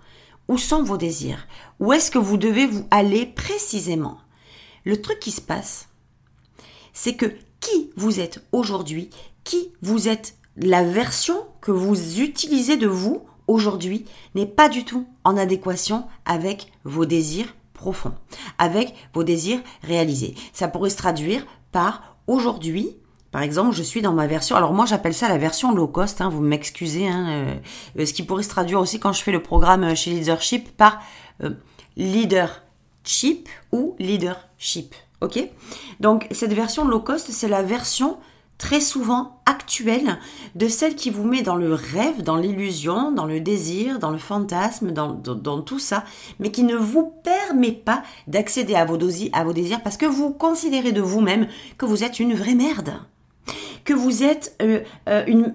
où 0.49 0.59
sont 0.59 0.83
vos 0.83 0.97
désirs? 0.97 1.47
Où 1.79 1.93
est-ce 1.93 2.11
que 2.11 2.19
vous 2.19 2.37
devez 2.37 2.67
vous 2.67 2.87
aller 2.91 3.27
précisément? 3.27 4.19
Le 4.85 5.01
truc 5.01 5.19
qui 5.21 5.31
se 5.31 5.41
passe, 5.41 5.89
c'est 6.93 7.15
que 7.15 7.27
qui 7.61 7.91
vous 7.97 8.21
êtes 8.21 8.45
aujourd'hui, 8.53 9.11
qui 9.45 9.73
vous 9.83 10.09
êtes, 10.09 10.37
la 10.57 10.83
version 10.83 11.47
que 11.61 11.71
vous 11.71 12.21
utilisez 12.21 12.77
de 12.77 12.89
vous 12.89 13.25
aujourd'hui 13.47 14.05
n'est 14.35 14.47
pas 14.47 14.69
du 14.69 14.85
tout 14.85 15.07
en 15.25 15.37
adéquation 15.37 16.07
avec 16.25 16.73
vos 16.85 17.07
désirs 17.07 17.55
profonds, 17.73 18.15
avec 18.59 18.95
vos 19.15 19.25
désirs 19.25 19.61
réalisés. 19.83 20.35
Ça 20.53 20.69
pourrait 20.69 20.91
se 20.91 20.97
traduire 20.97 21.47
par 21.73 22.17
aujourd'hui, 22.27 22.97
par 23.31 23.43
exemple, 23.43 23.75
je 23.75 23.83
suis 23.83 24.01
dans 24.01 24.13
ma 24.13 24.27
version. 24.27 24.57
Alors 24.57 24.73
moi, 24.73 24.87
j'appelle 24.87 25.15
ça 25.15 25.29
la 25.29 25.39
version 25.39 25.75
low 25.75 25.87
cost. 25.87 26.21
Hein, 26.21 26.31
vous 26.31 26.41
m'excusez. 26.41 27.07
Hein, 27.07 27.61
euh, 27.99 28.07
ce 28.07 28.15
qui 28.15 28.23
pourrait 28.23 28.43
se 28.43 28.49
traduire 28.49 28.81
aussi 28.81 28.99
quand 28.99 29.13
je 29.13 29.23
fais 29.23 29.33
le 29.33 29.43
programme 29.43 29.95
chez 29.95 30.13
Leadership 30.13 30.75
par 30.77 31.01
euh, 31.43 31.51
leadership 33.09 33.49
ou 33.73 33.97
leader 33.99 34.37
Chip, 34.59 34.95
Ok? 35.21 35.39
Donc 36.01 36.27
cette 36.31 36.53
version 36.53 36.87
low 36.87 37.01
cost, 37.01 37.31
c'est 37.31 37.49
la 37.49 37.63
version 37.63 38.19
très 38.59 38.81
souvent 38.81 39.41
actuelle 39.47 40.19
de 40.57 40.69
celle 40.69 40.97
qui 40.97 41.11
vous 41.11 41.25
met 41.25 41.43
dans 41.43 41.57
le 41.57 41.73
rêve, 41.75 42.23
dans 42.23 42.37
l'illusion, 42.37 43.13
dans 43.13 43.25
le 43.25 43.41
désir, 43.41 43.99
dans 43.99 44.11
le 44.11 44.19
fantasme, 44.19 44.91
dans, 44.91 45.63
tout 45.63 45.79
ça, 45.79 46.05
mais 46.41 46.51
qui 46.51 46.65
ne 46.65 46.77
vous 46.77 47.13
permet 47.23 47.73
pas 47.73 48.03
d'accéder 48.27 48.75
à, 48.75 48.85
vos 48.85 48.99
à 49.33 49.45
vos 49.45 49.53
désirs 49.53 49.83
parce 49.83 49.97
que 49.97 50.07
vous 50.07 50.31
considérez 50.31 50.93
de 50.93 51.01
vous-même 51.01 51.47
que 51.79 51.87
vous 51.87 52.05
êtes 52.05 52.21
une 52.21 52.35
vraie 52.35 52.55
merde 52.55 52.95
que 53.85 53.95
vous 53.95 54.23
êtes 54.23 54.55
euh, 54.61 54.81
euh, 55.09 55.25
une 55.27 55.55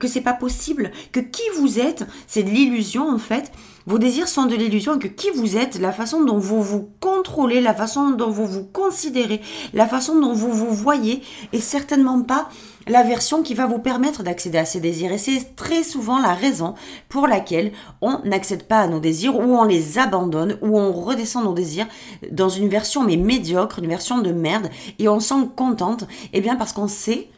que 0.00 0.08
c'est 0.08 0.22
pas 0.22 0.32
possible, 0.32 0.90
que 1.12 1.20
qui 1.20 1.42
vous 1.56 1.78
êtes, 1.78 2.04
c'est 2.26 2.42
de 2.42 2.50
l'illusion 2.50 3.08
en 3.08 3.18
fait. 3.18 3.52
Vos 3.86 3.98
désirs 3.98 4.28
sont 4.28 4.46
de 4.46 4.54
l'illusion 4.54 4.98
que 4.98 5.08
qui 5.08 5.28
vous 5.30 5.58
êtes, 5.58 5.78
la 5.78 5.92
façon 5.92 6.24
dont 6.24 6.38
vous 6.38 6.62
vous 6.62 6.88
contrôlez, 7.00 7.60
la 7.60 7.74
façon 7.74 8.12
dont 8.12 8.30
vous 8.30 8.46
vous 8.46 8.64
considérez, 8.64 9.42
la 9.74 9.86
façon 9.86 10.18
dont 10.18 10.32
vous 10.32 10.50
vous 10.52 10.72
voyez 10.72 11.22
est 11.52 11.60
certainement 11.60 12.22
pas 12.22 12.48
la 12.86 13.02
version 13.02 13.42
qui 13.42 13.52
va 13.52 13.66
vous 13.66 13.78
permettre 13.78 14.22
d'accéder 14.22 14.56
à 14.56 14.64
ces 14.64 14.80
désirs. 14.80 15.12
Et 15.12 15.18
c'est 15.18 15.54
très 15.54 15.82
souvent 15.82 16.18
la 16.18 16.32
raison 16.32 16.74
pour 17.10 17.26
laquelle 17.26 17.72
on 18.00 18.20
n'accède 18.24 18.66
pas 18.66 18.80
à 18.80 18.86
nos 18.86 19.00
désirs 19.00 19.36
ou 19.36 19.54
on 19.54 19.64
les 19.64 19.98
abandonne 19.98 20.56
ou 20.62 20.78
on 20.78 20.90
redescend 20.90 21.44
nos 21.44 21.52
désirs 21.52 21.88
dans 22.30 22.48
une 22.48 22.68
version 22.68 23.04
mais 23.04 23.18
médiocre, 23.18 23.80
une 23.80 23.88
version 23.88 24.16
de 24.16 24.32
merde 24.32 24.70
et 24.98 25.10
on 25.10 25.20
s'en 25.20 25.46
contente. 25.46 26.04
Eh 26.32 26.40
bien 26.40 26.56
parce 26.56 26.72
qu'on 26.72 26.88
sait, 26.88 27.28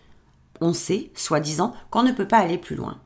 on 0.60 0.72
sait, 0.72 1.10
soi-disant, 1.14 1.72
qu'on 1.90 2.04
ne 2.04 2.12
peut 2.12 2.28
pas 2.28 2.38
aller 2.38 2.58
plus 2.58 2.76
loin. 2.76 2.98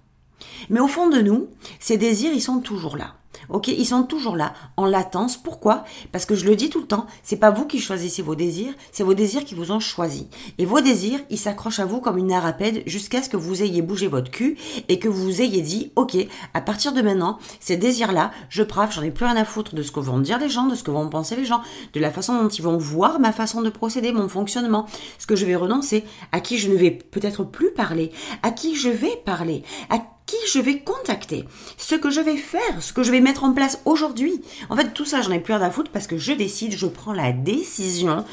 Mais 0.69 0.81
au 0.81 0.89
fond 0.89 1.09
de 1.09 1.21
nous, 1.21 1.49
ces 1.79 1.97
désirs, 1.97 2.33
ils 2.33 2.43
sont 2.43 2.61
toujours 2.61 2.97
là. 2.97 3.15
Ok, 3.49 3.69
ils 3.69 3.87
sont 3.87 4.05
toujours 4.05 4.37
là, 4.37 4.53
en 4.77 4.87
latence. 4.87 5.37
Pourquoi? 5.37 5.85
Parce 6.13 6.25
que 6.25 6.35
je 6.35 6.47
le 6.47 6.55
dis 6.55 6.69
tout 6.69 6.81
le 6.81 6.87
temps, 6.87 7.07
c'est 7.23 7.37
pas 7.37 7.51
vous 7.51 7.67
qui 7.67 7.81
choisissez 7.81 8.23
vos 8.23 8.35
désirs, 8.35 8.75
c'est 8.93 9.03
vos 9.03 9.15
désirs 9.15 9.45
qui 9.45 9.55
vous 9.55 9.73
ont 9.73 9.81
choisi. 9.81 10.29
Et 10.59 10.67
vos 10.67 10.81
désirs, 10.81 11.19
ils 11.31 11.39
s'accrochent 11.39 11.81
à 11.81 11.85
vous 11.85 12.01
comme 12.01 12.19
une 12.19 12.33
arapède 12.33 12.83
jusqu'à 12.87 13.23
ce 13.23 13.29
que 13.29 13.37
vous 13.37 13.63
ayez 13.63 13.83
bougé 13.83 14.07
votre 14.07 14.31
cul 14.31 14.57
et 14.89 14.99
que 14.99 15.09
vous 15.09 15.41
ayez 15.43 15.63
dit, 15.63 15.91
ok, 15.97 16.17
à 16.55 16.61
partir 16.61 16.93
de 16.93 17.03
maintenant, 17.03 17.39
ces 17.59 17.77
désirs-là, 17.77 18.31
je 18.51 18.63
prave, 18.63 18.93
j'en 18.93 19.03
ai 19.03 19.11
plus 19.11 19.25
rien 19.25 19.37
à 19.37 19.45
foutre 19.45 19.75
de 19.75 19.83
ce 19.83 19.91
que 19.91 20.01
vont 20.01 20.19
dire 20.19 20.39
les 20.39 20.49
gens, 20.49 20.67
de 20.67 20.75
ce 20.75 20.85
que 20.85 20.91
vont 20.91 21.09
penser 21.09 21.35
les 21.35 21.45
gens, 21.45 21.63
de 21.93 22.01
la 22.01 22.11
façon 22.11 22.41
dont 22.41 22.49
ils 22.49 22.63
vont 22.63 22.79
voir 22.79 23.19
ma 23.19 23.33
façon 23.33 23.63
de 23.63 23.71
procéder, 23.71 24.13
mon 24.13 24.29
fonctionnement, 24.29 24.87
ce 25.19 25.27
que 25.27 25.37
je 25.37 25.47
vais 25.47 25.57
renoncer, 25.57 26.05
à 26.33 26.41
qui 26.41 26.59
je 26.59 26.71
ne 26.71 26.77
vais 26.77 26.91
peut-être 26.91 27.45
plus 27.45 27.73
parler, 27.73 28.13
à 28.43 28.51
qui 28.51 28.77
je 28.77 28.91
vais 28.91 29.21
parler, 29.25 29.65
à 29.89 29.99
qui 30.31 30.37
je 30.53 30.61
vais 30.61 30.79
contacter, 30.79 31.45
ce 31.77 31.97
que 31.97 32.09
je 32.09 32.21
vais 32.21 32.37
faire, 32.37 32.81
ce 32.81 32.93
que 32.93 33.03
je 33.03 33.11
vais 33.11 33.21
mettre 33.21 33.43
en 33.43 33.53
place 33.53 33.81
aujourd'hui. 33.85 34.41
En 34.69 34.77
fait, 34.77 34.95
tout 34.95 35.05
ça, 35.05 35.23
j'en 35.23 35.33
ai 35.33 35.41
plus 35.41 35.55
rien 35.55 35.63
à 35.63 35.71
foutre 35.73 35.91
parce 35.91 36.07
que 36.07 36.19
je 36.19 36.33
décide, 36.33 36.77
je 36.77 36.87
prends 36.87 37.13
la 37.13 37.33
décision 37.33 38.25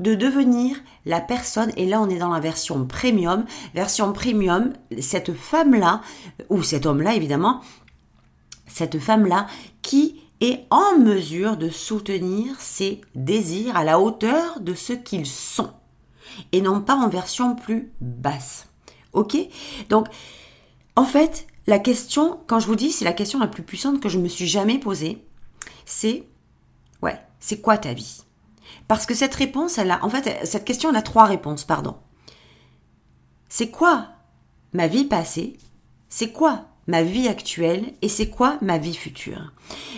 de 0.00 0.16
devenir 0.16 0.76
la 1.06 1.20
personne, 1.20 1.70
et 1.76 1.86
là 1.86 2.00
on 2.00 2.08
est 2.08 2.18
dans 2.18 2.30
la 2.30 2.40
version 2.40 2.84
premium, 2.84 3.44
version 3.74 4.12
premium, 4.12 4.72
cette 4.98 5.34
femme-là, 5.34 6.00
ou 6.48 6.62
cet 6.62 6.86
homme-là 6.86 7.14
évidemment, 7.14 7.60
cette 8.66 8.98
femme-là 8.98 9.46
qui 9.82 10.22
est 10.40 10.64
en 10.70 10.98
mesure 10.98 11.58
de 11.58 11.68
soutenir 11.68 12.58
ses 12.58 13.02
désirs 13.14 13.76
à 13.76 13.84
la 13.84 14.00
hauteur 14.00 14.58
de 14.60 14.74
ce 14.74 14.94
qu'ils 14.94 15.26
sont, 15.26 15.70
et 16.50 16.60
non 16.60 16.80
pas 16.80 16.94
en 16.94 17.08
version 17.08 17.54
plus 17.54 17.92
basse. 18.00 18.66
Ok? 19.12 19.36
Donc, 19.90 20.06
en 21.00 21.04
fait, 21.06 21.46
la 21.66 21.78
question, 21.78 22.40
quand 22.46 22.60
je 22.60 22.66
vous 22.66 22.76
dis, 22.76 22.92
c'est 22.92 23.06
la 23.06 23.14
question 23.14 23.38
la 23.38 23.46
plus 23.46 23.62
puissante 23.62 24.02
que 24.02 24.10
je 24.10 24.18
me 24.18 24.28
suis 24.28 24.46
jamais 24.46 24.76
posée, 24.76 25.24
c'est, 25.86 26.26
ouais, 27.00 27.18
c'est 27.38 27.62
quoi 27.62 27.78
ta 27.78 27.94
vie? 27.94 28.20
Parce 28.86 29.06
que 29.06 29.14
cette 29.14 29.34
réponse, 29.34 29.78
elle 29.78 29.92
a, 29.92 30.04
en 30.04 30.10
fait, 30.10 30.46
cette 30.46 30.66
question, 30.66 30.90
elle 30.90 30.96
a 30.96 31.02
trois 31.02 31.24
réponses, 31.24 31.64
pardon. 31.64 31.96
C'est 33.48 33.70
quoi 33.70 34.08
ma 34.74 34.88
vie 34.88 35.06
passée? 35.06 35.56
C'est 36.10 36.32
quoi 36.32 36.66
ma 36.86 37.02
vie 37.02 37.28
actuelle? 37.28 37.94
Et 38.02 38.10
c'est 38.10 38.28
quoi 38.28 38.58
ma 38.60 38.76
vie 38.76 38.94
future? 38.94 39.54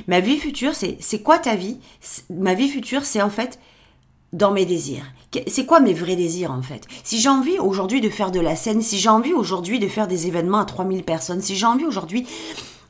Ma 0.07 0.21
vie 0.21 0.39
future, 0.39 0.77
c'est, 0.77 0.99
c'est 1.01 1.21
quoi 1.21 1.41
ta 1.41 1.57
vie? 1.57 1.81
Ma 2.31 2.55
vie 2.55 2.69
future, 2.69 3.05
c'est 3.05 3.23
en 3.23 3.31
fait 3.31 3.59
dans 4.33 4.51
mes 4.51 4.67
désirs. 4.67 5.05
C'est 5.47 5.67
quoi 5.67 5.81
mes 5.81 5.95
vrais 5.95 6.17
désirs 6.17 6.51
en 6.51 6.63
fait? 6.63 6.87
Si 7.05 7.21
j'ai 7.21 7.29
envie 7.29 7.59
aujourd'hui 7.59 8.01
de 8.01 8.11
faire 8.11 8.31
de 8.31 8.41
la 8.41 8.57
scène, 8.57 8.83
si 8.83 8.99
j'ai 8.99 9.09
envie 9.09 9.33
aujourd'hui 9.33 9.79
de 9.79 9.89
faire 9.89 10.07
des 10.07 10.27
événements 10.27 10.59
à 10.59 10.65
3000 10.65 11.05
personnes, 11.05 11.41
si 11.41 11.57
j'ai 11.57 11.67
envie 11.67 11.87
aujourd'hui 11.87 12.27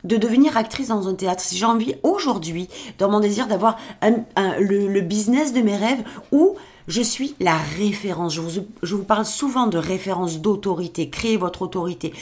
de 0.04 0.16
devenir 0.16 0.56
actrice 0.56 0.88
dans 0.88 1.08
un 1.08 1.14
théâtre, 1.14 1.42
si 1.42 1.56
j'ai 1.56 1.64
envie 1.64 1.94
aujourd'hui, 2.02 2.68
dans 2.98 3.08
mon 3.08 3.20
désir 3.20 3.46
d'avoir 3.46 3.76
le, 4.02 5.00
business 5.00 5.52
de 5.52 5.60
mes 5.60 5.76
rêves, 5.76 6.02
où 6.32 6.56
je 6.88 7.02
suis 7.02 7.36
la 7.38 7.56
référence. 7.56 8.34
Je 8.34 8.40
vous, 8.40 8.64
je 8.82 8.94
vous 8.96 9.04
parle 9.04 9.24
souvent 9.24 9.68
de 9.68 9.78
référence 9.78 10.40
d'autorité. 10.40 11.08
Créez 11.08 11.36
votre 11.36 11.62
autorité. 11.62 12.12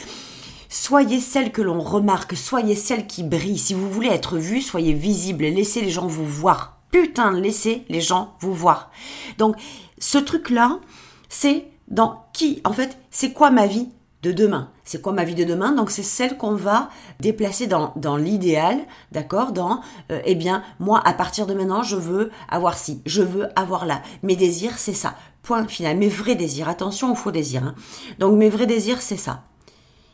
Soyez 0.69 1.21
celle 1.21 1.50
que 1.50 1.62
l'on 1.62 1.81
remarque, 1.81 2.37
soyez 2.37 2.75
celle 2.75 3.07
qui 3.07 3.23
brille. 3.23 3.59
Si 3.59 3.73
vous 3.73 3.91
voulez 3.91 4.11
être 4.11 4.37
vue, 4.37 4.61
soyez 4.61 4.93
visible. 4.93 5.45
Laissez 5.45 5.81
les 5.81 5.91
gens 5.91 6.07
vous 6.07 6.27
voir 6.27 6.80
putain, 6.91 7.33
laissez 7.33 7.85
les 7.89 8.01
gens 8.01 8.35
vous 8.41 8.55
voir. 8.55 8.91
Donc, 9.39 9.57
ce 9.99 10.19
truc-là, 10.19 10.81
c'est 11.29 11.67
dans 11.89 12.25
qui, 12.33 12.61
en 12.65 12.73
fait, 12.73 12.99
c'est 13.11 13.33
quoi 13.33 13.51
ma 13.51 13.67
vie 13.67 13.89
de 14.23 14.33
demain? 14.33 14.71
C'est 14.85 15.01
quoi 15.01 15.13
ma 15.13 15.25
vie 15.25 15.35
de 15.35 15.45
demain? 15.45 15.73
Donc, 15.73 15.91
c'est 15.91 16.03
celle 16.03 16.37
qu'on 16.37 16.55
va 16.55 16.91
déplacer 17.21 17.67
dans, 17.67 18.17
l'idéal, 18.17 18.79
d'accord? 19.13 19.53
Dans, 19.53 19.81
euh, 20.11 20.21
eh 20.25 20.35
bien, 20.35 20.63
moi, 20.79 21.01
à 21.05 21.13
partir 21.13 21.47
de 21.47 21.55
maintenant, 21.55 21.83
je 21.83 21.97
veux 21.97 22.31
avoir 22.49 22.77
ci, 22.77 23.01
je 23.07 23.23
veux 23.23 23.49
avoir 23.59 23.87
là. 23.87 24.03
Mes 24.23 24.37
désirs, 24.37 24.79
c'est 24.79 24.95
ça. 24.95 25.15
Point 25.43 25.67
final. 25.67 25.97
Mes 25.97 26.09
vrais 26.09 26.35
désirs. 26.35 26.69
Attention 26.69 27.13
aux 27.13 27.15
faux 27.15 27.31
désirs. 27.31 27.65
Hein. 27.65 27.75
Donc, 28.19 28.37
mes 28.37 28.51
vrais 28.51 28.67
désirs, 28.67 29.01
c'est 29.01 29.17
ça. 29.17 29.45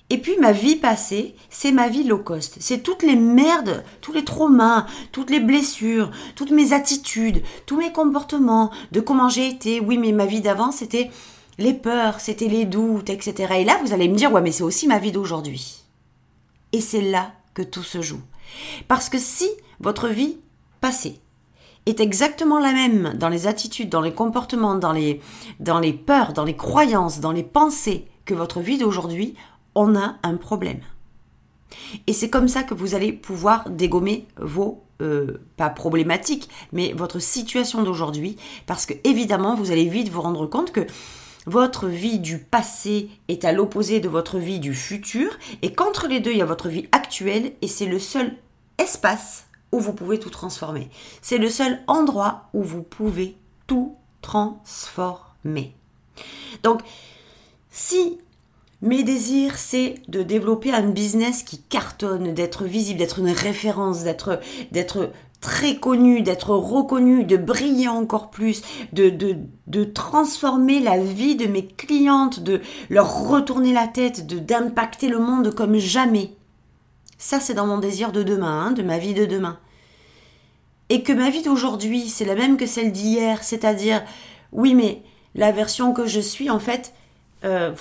Et 0.08 0.18
puis 0.18 0.36
ma 0.38 0.52
vie 0.52 0.76
passée, 0.76 1.34
c'est 1.50 1.72
ma 1.72 1.88
vie 1.88 2.04
low 2.04 2.18
cost. 2.18 2.56
C'est 2.60 2.82
toutes 2.82 3.02
les 3.02 3.16
merdes, 3.16 3.84
tous 4.00 4.12
les 4.12 4.24
traumas, 4.24 4.86
toutes 5.10 5.30
les 5.30 5.40
blessures, 5.40 6.10
toutes 6.36 6.52
mes 6.52 6.72
attitudes, 6.72 7.42
tous 7.66 7.76
mes 7.76 7.92
comportements, 7.92 8.70
de 8.92 9.00
comment 9.00 9.28
j'ai 9.28 9.48
été. 9.48 9.80
Oui, 9.80 9.98
mais 9.98 10.12
ma 10.12 10.26
vie 10.26 10.40
d'avant, 10.40 10.70
c'était 10.70 11.10
les 11.58 11.74
peurs, 11.74 12.20
c'était 12.20 12.48
les 12.48 12.66
doutes, 12.66 13.10
etc. 13.10 13.54
Et 13.58 13.64
là, 13.64 13.78
vous 13.84 13.92
allez 13.92 14.08
me 14.08 14.14
dire, 14.14 14.32
ouais, 14.32 14.42
mais 14.42 14.52
c'est 14.52 14.62
aussi 14.62 14.86
ma 14.86 14.98
vie 14.98 15.12
d'aujourd'hui. 15.12 15.82
Et 16.72 16.80
c'est 16.80 17.02
là 17.02 17.32
que 17.54 17.62
tout 17.62 17.82
se 17.82 18.00
joue. 18.00 18.20
Parce 18.86 19.08
que 19.08 19.18
si 19.18 19.48
votre 19.80 20.08
vie 20.08 20.36
passée 20.80 21.20
est 21.86 22.00
exactement 22.00 22.60
la 22.60 22.72
même 22.72 23.14
dans 23.14 23.28
les 23.28 23.46
attitudes, 23.48 23.88
dans 23.88 24.00
les 24.00 24.14
comportements, 24.14 24.76
dans 24.76 24.92
les, 24.92 25.20
dans 25.58 25.80
les 25.80 25.92
peurs, 25.92 26.32
dans 26.32 26.44
les 26.44 26.56
croyances, 26.56 27.20
dans 27.20 27.32
les 27.32 27.42
pensées 27.42 28.06
que 28.24 28.34
votre 28.34 28.60
vie 28.60 28.78
d'aujourd'hui, 28.78 29.34
on 29.76 29.94
a 29.94 30.16
un 30.24 30.36
problème. 30.36 30.80
Et 32.06 32.12
c'est 32.12 32.30
comme 32.30 32.48
ça 32.48 32.64
que 32.64 32.74
vous 32.74 32.94
allez 32.94 33.12
pouvoir 33.12 33.70
dégommer 33.70 34.26
vos, 34.38 34.82
euh, 35.02 35.38
pas 35.56 35.70
problématiques, 35.70 36.48
mais 36.72 36.92
votre 36.92 37.20
situation 37.20 37.82
d'aujourd'hui, 37.82 38.36
parce 38.66 38.86
que 38.86 38.94
évidemment, 39.04 39.54
vous 39.54 39.70
allez 39.70 39.88
vite 39.88 40.08
vous 40.08 40.22
rendre 40.22 40.46
compte 40.46 40.72
que 40.72 40.86
votre 41.46 41.86
vie 41.86 42.18
du 42.18 42.38
passé 42.38 43.08
est 43.28 43.44
à 43.44 43.52
l'opposé 43.52 44.00
de 44.00 44.08
votre 44.08 44.38
vie 44.38 44.58
du 44.58 44.74
futur, 44.74 45.30
et 45.62 45.72
qu'entre 45.72 46.08
les 46.08 46.20
deux, 46.20 46.32
il 46.32 46.38
y 46.38 46.42
a 46.42 46.46
votre 46.46 46.68
vie 46.68 46.88
actuelle, 46.92 47.52
et 47.62 47.68
c'est 47.68 47.86
le 47.86 47.98
seul 47.98 48.34
espace 48.78 49.46
où 49.72 49.80
vous 49.80 49.92
pouvez 49.92 50.18
tout 50.18 50.30
transformer. 50.30 50.88
C'est 51.22 51.38
le 51.38 51.50
seul 51.50 51.80
endroit 51.86 52.48
où 52.52 52.62
vous 52.62 52.82
pouvez 52.82 53.36
tout 53.66 53.96
transformer. 54.22 55.74
Donc, 56.62 56.82
si 57.70 58.18
mes 58.82 59.02
désirs, 59.02 59.56
c'est 59.56 59.94
de 60.08 60.22
développer 60.22 60.72
un 60.72 60.88
business 60.90 61.42
qui 61.42 61.58
cartonne, 61.62 62.34
d'être 62.34 62.64
visible, 62.64 62.98
d'être 62.98 63.18
une 63.18 63.30
référence, 63.30 64.02
d'être, 64.04 64.40
d'être 64.70 65.10
très 65.40 65.76
connu, 65.76 66.22
d'être 66.22 66.50
reconnu, 66.50 67.24
de 67.24 67.36
briller 67.36 67.88
encore 67.88 68.30
plus, 68.30 68.62
de, 68.92 69.08
de, 69.08 69.36
de 69.66 69.84
transformer 69.84 70.80
la 70.80 70.98
vie 70.98 71.36
de 71.36 71.46
mes 71.46 71.66
clientes, 71.66 72.40
de 72.40 72.60
leur 72.90 73.28
retourner 73.28 73.72
la 73.72 73.86
tête, 73.86 74.26
de, 74.26 74.38
d'impacter 74.38 75.08
le 75.08 75.18
monde 75.18 75.54
comme 75.54 75.78
jamais. 75.78 76.32
Ça, 77.18 77.40
c'est 77.40 77.54
dans 77.54 77.66
mon 77.66 77.78
désir 77.78 78.12
de 78.12 78.22
demain, 78.22 78.66
hein, 78.66 78.72
de 78.72 78.82
ma 78.82 78.98
vie 78.98 79.14
de 79.14 79.24
demain. 79.24 79.58
Et 80.90 81.02
que 81.02 81.12
ma 81.12 81.30
vie 81.30 81.42
d'aujourd'hui, 81.42 82.08
c'est 82.08 82.26
la 82.26 82.34
même 82.34 82.56
que 82.56 82.66
celle 82.66 82.92
d'hier, 82.92 83.42
c'est-à-dire, 83.42 84.04
oui, 84.52 84.74
mais 84.74 85.02
la 85.34 85.50
version 85.50 85.92
que 85.92 86.06
je 86.06 86.20
suis, 86.20 86.50
en 86.50 86.60
fait, 86.60 86.92
euh, 87.44 87.72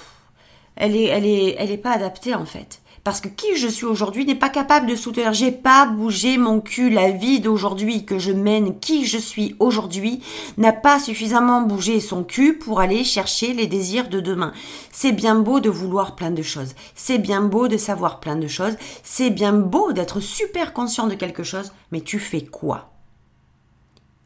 elle 0.76 0.96
est, 0.96 1.82
pas 1.82 1.92
adaptée 1.92 2.36
en 2.36 2.46
fait. 2.46 2.82
Parce 3.04 3.22
que 3.22 3.28
qui 3.28 3.56
je 3.56 3.68
suis 3.68 3.86
aujourd'hui 3.86 4.26
n'est 4.26 4.34
pas 4.34 4.50
capable 4.50 4.88
de 4.88 4.96
soutenir. 4.96 5.32
J'ai 5.32 5.52
pas 5.52 5.86
bougé 5.86 6.40
mon 6.40 6.60
cul. 6.60 6.90
La 6.90 7.12
vie 7.12 7.40
d'aujourd'hui 7.40 8.04
que 8.04 8.18
je 8.18 8.32
mène, 8.32 8.80
qui 8.80 9.06
je 9.06 9.20
suis 9.20 9.56
aujourd'hui, 9.60 10.24
n'a 10.58 10.74
pas 10.74 11.00
suffisamment 11.00 11.62
bougé 11.62 12.00
son 12.00 12.24
cul 12.24 12.58
pour 12.58 12.80
aller 12.80 13.04
chercher 13.04 13.54
les 13.54 13.68
désirs 13.68 14.10
de 14.10 14.20
demain. 14.20 14.54
C'est 14.92 15.12
bien 15.12 15.36
beau 15.36 15.60
de 15.60 15.70
vouloir 15.70 16.16
plein 16.16 16.32
de 16.32 16.42
choses. 16.42 16.74
C'est 16.96 17.20
bien 17.20 17.42
beau 17.42 17.68
de 17.68 17.78
savoir 17.78 18.20
plein 18.20 18.38
de 18.38 18.48
choses. 18.48 18.76
C'est 19.04 19.30
bien 19.30 19.54
beau 19.54 19.94
d'être 19.94 20.20
super 20.20 20.74
conscient 20.74 21.06
de 21.06 21.14
quelque 21.14 21.44
chose. 21.44 21.74
Mais 21.92 22.02
tu 22.02 22.18
fais 22.18 22.44
quoi? 22.44 22.90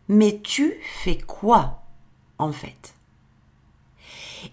Mais 0.08 0.40
tu 0.42 0.76
fais 1.04 1.18
quoi, 1.18 1.82
en 2.38 2.54
fait? 2.54 2.94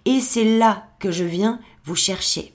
Et 0.04 0.20
c'est 0.20 0.58
là 0.58 0.88
que 0.98 1.12
je 1.12 1.22
viens 1.22 1.60
vous 1.86 1.96
chercher. 1.96 2.52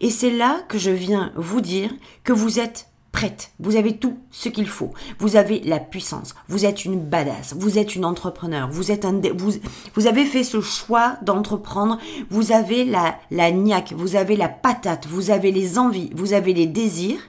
Et 0.00 0.10
c'est 0.10 0.30
là 0.30 0.62
que 0.68 0.78
je 0.78 0.90
viens 0.90 1.32
vous 1.36 1.60
dire 1.60 1.92
que 2.24 2.32
vous 2.32 2.58
êtes 2.58 2.88
prête. 3.12 3.52
Vous 3.60 3.76
avez 3.76 3.98
tout 3.98 4.18
ce 4.30 4.48
qu'il 4.48 4.66
faut. 4.66 4.92
Vous 5.18 5.36
avez 5.36 5.60
la 5.60 5.78
puissance. 5.78 6.34
Vous 6.48 6.64
êtes 6.64 6.84
une 6.84 6.98
badass. 6.98 7.54
Vous 7.54 7.78
êtes 7.78 7.94
une 7.94 8.06
entrepreneur. 8.06 8.68
Vous 8.70 8.90
êtes 8.90 9.04
un, 9.04 9.20
vous, 9.34 9.52
vous 9.94 10.06
avez 10.06 10.24
fait 10.24 10.44
ce 10.44 10.60
choix 10.62 11.18
d'entreprendre. 11.22 11.98
Vous 12.30 12.52
avez 12.52 12.84
la, 12.84 13.18
la 13.30 13.50
niaque. 13.50 13.92
Vous 13.92 14.16
avez 14.16 14.36
la 14.36 14.48
patate. 14.48 15.06
Vous 15.06 15.30
avez 15.30 15.52
les 15.52 15.78
envies. 15.78 16.10
Vous 16.14 16.32
avez 16.32 16.54
les 16.54 16.66
désirs. 16.66 17.20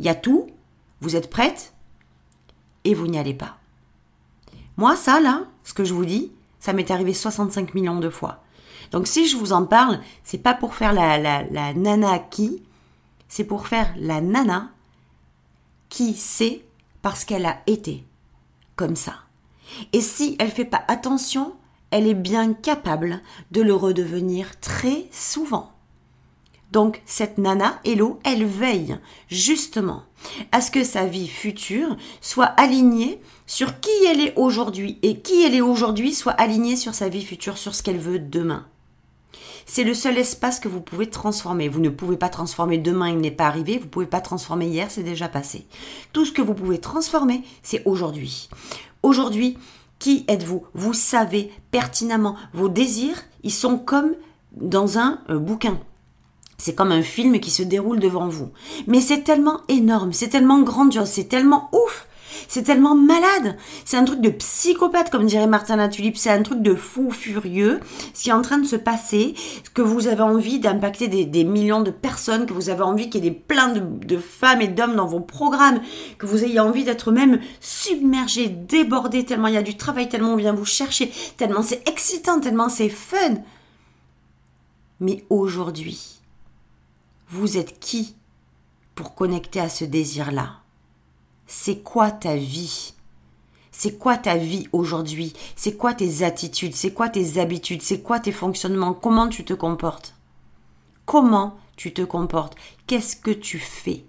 Il 0.00 0.06
y 0.06 0.08
a 0.08 0.14
tout. 0.14 0.48
Vous 1.00 1.14
êtes 1.14 1.30
prête. 1.30 1.72
Et 2.82 2.94
vous 2.94 3.06
n'y 3.06 3.18
allez 3.18 3.34
pas. 3.34 3.58
Moi, 4.76 4.96
ça, 4.96 5.20
là, 5.20 5.44
ce 5.62 5.72
que 5.72 5.84
je 5.84 5.94
vous 5.94 6.06
dis, 6.06 6.32
ça 6.58 6.72
m'est 6.72 6.90
arrivé 6.90 7.14
65 7.14 7.74
millions 7.74 8.00
de 8.00 8.10
fois. 8.10 8.42
Donc 8.90 9.06
si 9.06 9.28
je 9.28 9.36
vous 9.36 9.52
en 9.52 9.64
parle, 9.64 10.00
c'est 10.24 10.42
pas 10.42 10.54
pour 10.54 10.74
faire 10.74 10.92
la, 10.92 11.18
la, 11.18 11.74
nana 11.74 12.18
qui, 12.18 12.62
c'est 13.28 13.44
pour 13.44 13.68
faire 13.68 13.92
la 13.96 14.20
nana 14.20 14.70
qui 15.88 16.14
sait 16.14 16.64
parce 17.02 17.24
qu'elle 17.24 17.46
a 17.46 17.60
été 17.66 18.04
comme 18.76 18.96
ça. 18.96 19.14
Et 19.92 20.00
si 20.00 20.36
elle 20.38 20.50
fait 20.50 20.64
pas 20.64 20.82
attention, 20.88 21.54
elle 21.90 22.06
est 22.06 22.14
bien 22.14 22.52
capable 22.52 23.20
de 23.50 23.62
le 23.62 23.74
redevenir 23.74 24.58
très 24.60 25.06
souvent. 25.12 25.72
Donc 26.72 27.02
cette 27.04 27.38
nana, 27.38 27.80
Hello, 27.84 28.20
elle 28.24 28.44
veille 28.44 28.98
justement 29.28 30.04
à 30.52 30.60
ce 30.60 30.70
que 30.70 30.84
sa 30.84 31.06
vie 31.06 31.28
future 31.28 31.96
soit 32.20 32.44
alignée 32.44 33.20
sur 33.46 33.80
qui 33.80 33.90
elle 34.08 34.20
est 34.20 34.34
aujourd'hui 34.36 34.98
et 35.02 35.18
qui 35.18 35.42
elle 35.42 35.54
est 35.54 35.60
aujourd'hui 35.60 36.14
soit 36.14 36.32
alignée 36.32 36.76
sur 36.76 36.94
sa 36.94 37.08
vie 37.08 37.24
future, 37.24 37.58
sur 37.58 37.74
ce 37.74 37.82
qu'elle 37.82 37.98
veut 37.98 38.20
demain. 38.20 38.66
C'est 39.72 39.84
le 39.84 39.94
seul 39.94 40.18
espace 40.18 40.58
que 40.58 40.66
vous 40.66 40.80
pouvez 40.80 41.08
transformer. 41.08 41.68
Vous 41.68 41.78
ne 41.78 41.90
pouvez 41.90 42.16
pas 42.16 42.28
transformer 42.28 42.76
demain, 42.76 43.10
il 43.10 43.18
n'est 43.18 43.30
pas 43.30 43.46
arrivé. 43.46 43.78
Vous 43.78 43.84
ne 43.84 43.90
pouvez 43.90 44.06
pas 44.06 44.20
transformer 44.20 44.66
hier, 44.66 44.90
c'est 44.90 45.04
déjà 45.04 45.28
passé. 45.28 45.64
Tout 46.12 46.24
ce 46.24 46.32
que 46.32 46.42
vous 46.42 46.54
pouvez 46.54 46.78
transformer, 46.78 47.44
c'est 47.62 47.84
aujourd'hui. 47.84 48.48
Aujourd'hui, 49.04 49.56
qui 50.00 50.24
êtes-vous? 50.26 50.64
Vous 50.74 50.92
savez 50.92 51.52
pertinemment 51.70 52.34
vos 52.52 52.68
désirs, 52.68 53.22
ils 53.44 53.52
sont 53.52 53.78
comme 53.78 54.16
dans 54.56 54.98
un 54.98 55.20
euh, 55.30 55.38
bouquin. 55.38 55.78
C'est 56.58 56.74
comme 56.74 56.90
un 56.90 57.02
film 57.02 57.38
qui 57.38 57.52
se 57.52 57.62
déroule 57.62 58.00
devant 58.00 58.26
vous. 58.26 58.50
Mais 58.88 59.00
c'est 59.00 59.22
tellement 59.22 59.60
énorme, 59.68 60.12
c'est 60.12 60.30
tellement 60.30 60.62
grandiose, 60.62 61.08
c'est 61.08 61.28
tellement 61.28 61.70
ouf 61.72 62.08
c'est 62.50 62.64
tellement 62.64 62.96
malade. 62.96 63.56
C'est 63.84 63.96
un 63.96 64.02
truc 64.02 64.20
de 64.20 64.28
psychopathe, 64.28 65.08
comme 65.08 65.24
dirait 65.24 65.46
Martin 65.46 65.76
Latulippe. 65.76 66.16
C'est 66.16 66.30
un 66.30 66.42
truc 66.42 66.62
de 66.62 66.74
fou 66.74 67.12
furieux. 67.12 67.78
Ce 68.12 68.24
qui 68.24 68.30
est 68.30 68.32
en 68.32 68.42
train 68.42 68.58
de 68.58 68.66
se 68.66 68.74
passer, 68.74 69.34
que 69.72 69.82
vous 69.82 70.08
avez 70.08 70.22
envie 70.22 70.58
d'impacter 70.58 71.06
des, 71.06 71.44
millions 71.44 71.80
de 71.80 71.92
personnes, 71.92 72.46
que 72.46 72.52
vous 72.52 72.68
avez 72.68 72.82
envie 72.82 73.08
qu'il 73.08 73.24
y 73.24 73.28
ait 73.28 73.30
plein 73.30 73.68
de, 73.68 74.16
femmes 74.16 74.62
et 74.62 74.66
d'hommes 74.66 74.96
dans 74.96 75.06
vos 75.06 75.20
programmes, 75.20 75.80
que 76.18 76.26
vous 76.26 76.42
ayez 76.42 76.58
envie 76.58 76.82
d'être 76.82 77.12
même 77.12 77.38
submergé, 77.60 78.48
débordé, 78.48 79.24
tellement 79.24 79.46
il 79.46 79.54
y 79.54 79.56
a 79.56 79.62
du 79.62 79.76
travail, 79.76 80.08
tellement 80.08 80.32
on 80.32 80.36
vient 80.36 80.52
vous 80.52 80.64
chercher, 80.64 81.12
tellement 81.36 81.62
c'est 81.62 81.88
excitant, 81.88 82.40
tellement 82.40 82.68
c'est 82.68 82.88
fun. 82.88 83.36
Mais 84.98 85.24
aujourd'hui, 85.30 86.20
vous 87.28 87.58
êtes 87.58 87.78
qui 87.78 88.16
pour 88.96 89.14
connecter 89.14 89.60
à 89.60 89.68
ce 89.68 89.84
désir-là? 89.84 90.59
C'est 91.50 91.82
quoi 91.82 92.12
ta 92.12 92.36
vie? 92.36 92.94
C'est 93.72 93.98
quoi 93.98 94.16
ta 94.16 94.36
vie 94.36 94.68
aujourd'hui? 94.72 95.32
C'est 95.56 95.76
quoi 95.76 95.94
tes 95.94 96.22
attitudes? 96.22 96.76
C'est 96.76 96.92
quoi 96.92 97.08
tes 97.08 97.40
habitudes? 97.40 97.82
C'est 97.82 98.02
quoi 98.02 98.20
tes 98.20 98.30
fonctionnements? 98.30 98.94
Comment 98.94 99.28
tu 99.28 99.44
te 99.44 99.52
comportes? 99.52 100.14
Comment 101.06 101.58
tu 101.74 101.92
te 101.92 102.02
comportes? 102.02 102.54
Qu'est-ce 102.86 103.16
que 103.16 103.32
tu 103.32 103.58
fais? 103.58 104.04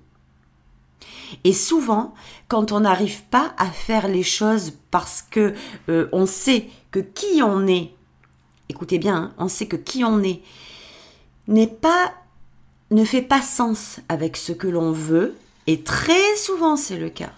Et 1.43 1.53
souvent, 1.53 2.13
quand 2.47 2.71
on 2.71 2.81
n'arrive 2.81 3.23
pas 3.23 3.55
à 3.57 3.71
faire 3.71 4.07
les 4.07 4.23
choses 4.23 4.73
parce 4.91 5.23
que 5.23 5.55
euh, 5.89 6.09
on 6.11 6.27
sait 6.27 6.69
que 6.91 6.99
qui 6.99 7.41
on 7.41 7.65
est, 7.65 7.91
écoutez 8.69 8.99
bien, 8.99 9.15
hein, 9.15 9.33
on 9.39 9.47
sait 9.47 9.67
que 9.67 9.77
qui 9.77 10.03
on 10.03 10.21
est 10.21 10.43
n'est 11.47 11.65
pas 11.65 12.13
ne 12.91 13.03
fait 13.03 13.23
pas 13.23 13.41
sens 13.41 13.99
avec 14.09 14.37
ce 14.37 14.51
que 14.51 14.67
l'on 14.67 14.91
veut, 14.91 15.35
et 15.71 15.83
très 15.83 16.35
souvent 16.35 16.75
c'est 16.75 16.97
le 16.97 17.09
cas, 17.09 17.31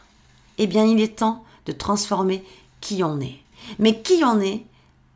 eh 0.57 0.65
bien 0.65 0.85
il 0.85 0.99
est 0.99 1.17
temps 1.17 1.43
de 1.67 1.71
transformer 1.71 2.43
qui 2.81 3.03
on 3.03 3.19
est. 3.19 3.37
Mais 3.77 4.01
qui 4.01 4.23
on 4.23 4.41
est, 4.41 4.63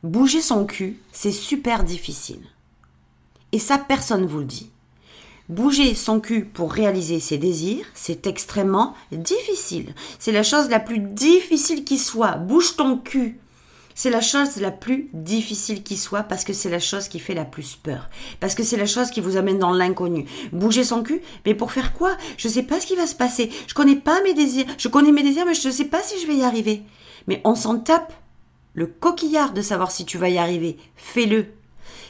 bouger 0.04 0.40
son 0.40 0.68
cul, 0.68 1.00
c'est 1.12 1.32
super 1.32 1.84
difficile. 1.84 2.44
Et 3.54 3.58
ça, 3.58 3.80
personne 3.80 4.28
vous 4.28 4.38
le 4.38 4.46
dit. 4.46 4.70
Bouger 5.50 5.96
son 5.96 6.20
cul 6.20 6.46
pour 6.46 6.72
réaliser 6.72 7.20
ses 7.20 7.40
désirs, 7.40 7.88
c'est 7.96 8.28
extrêmement 8.28 8.94
difficile. 9.12 9.96
C'est 10.20 10.32
la 10.32 10.44
chose 10.44 10.70
la 10.70 10.80
plus 10.80 11.00
difficile 11.00 11.86
qui 11.86 11.98
soit. 11.98 12.34
Bouge 12.34 12.76
ton 12.76 13.00
cul 13.00 13.40
c'est 13.98 14.12
la 14.12 14.22
chose 14.22 14.58
la 14.58 14.70
plus 14.70 15.10
difficile 15.12 15.82
qui 15.82 15.98
soit 15.98 16.22
parce 16.22 16.44
que 16.44 16.54
c'est 16.54 16.70
la 16.70 16.78
chose 16.80 17.08
qui 17.08 17.18
fait 17.18 17.34
la 17.34 17.46
plus 17.46 17.76
peur. 17.76 18.12
Parce 18.40 18.54
que 18.54 18.62
c'est 18.62 18.78
la 18.78 18.86
chose 18.86 19.10
qui 19.10 19.22
vous 19.22 19.38
amène 19.38 19.58
dans 19.58 19.72
l'inconnu. 19.72 20.28
Bouger 20.54 20.84
son 20.84 21.02
cul, 21.02 21.20
mais 21.48 21.56
pour 21.56 21.72
faire 21.72 21.94
quoi? 21.94 22.16
Je 22.38 22.48
ne 22.48 22.54
sais 22.54 22.62
pas 22.62 22.80
ce 22.80 22.86
qui 22.86 22.96
va 22.96 23.08
se 23.08 23.16
passer. 23.16 23.50
Je 23.66 23.74
connais 23.74 23.96
pas 23.96 24.22
mes 24.22 24.36
désirs. 24.36 24.68
Je 24.78 24.88
connais 24.88 25.12
mes 25.12 25.24
désirs, 25.24 25.48
mais 25.48 25.56
je 25.56 25.68
ne 25.68 25.74
sais 25.74 25.86
pas 25.86 26.04
si 26.04 26.22
je 26.22 26.28
vais 26.28 26.36
y 26.36 26.44
arriver. 26.44 26.84
Mais 27.26 27.42
on 27.44 27.56
s'en 27.56 27.80
tape 27.80 28.14
le 28.76 28.86
coquillard 28.86 29.52
de 29.52 29.64
savoir 29.64 29.90
si 29.90 30.06
tu 30.06 30.20
vas 30.20 30.30
y 30.30 30.38
arriver. 30.38 30.78
Fais-le. 30.96 31.48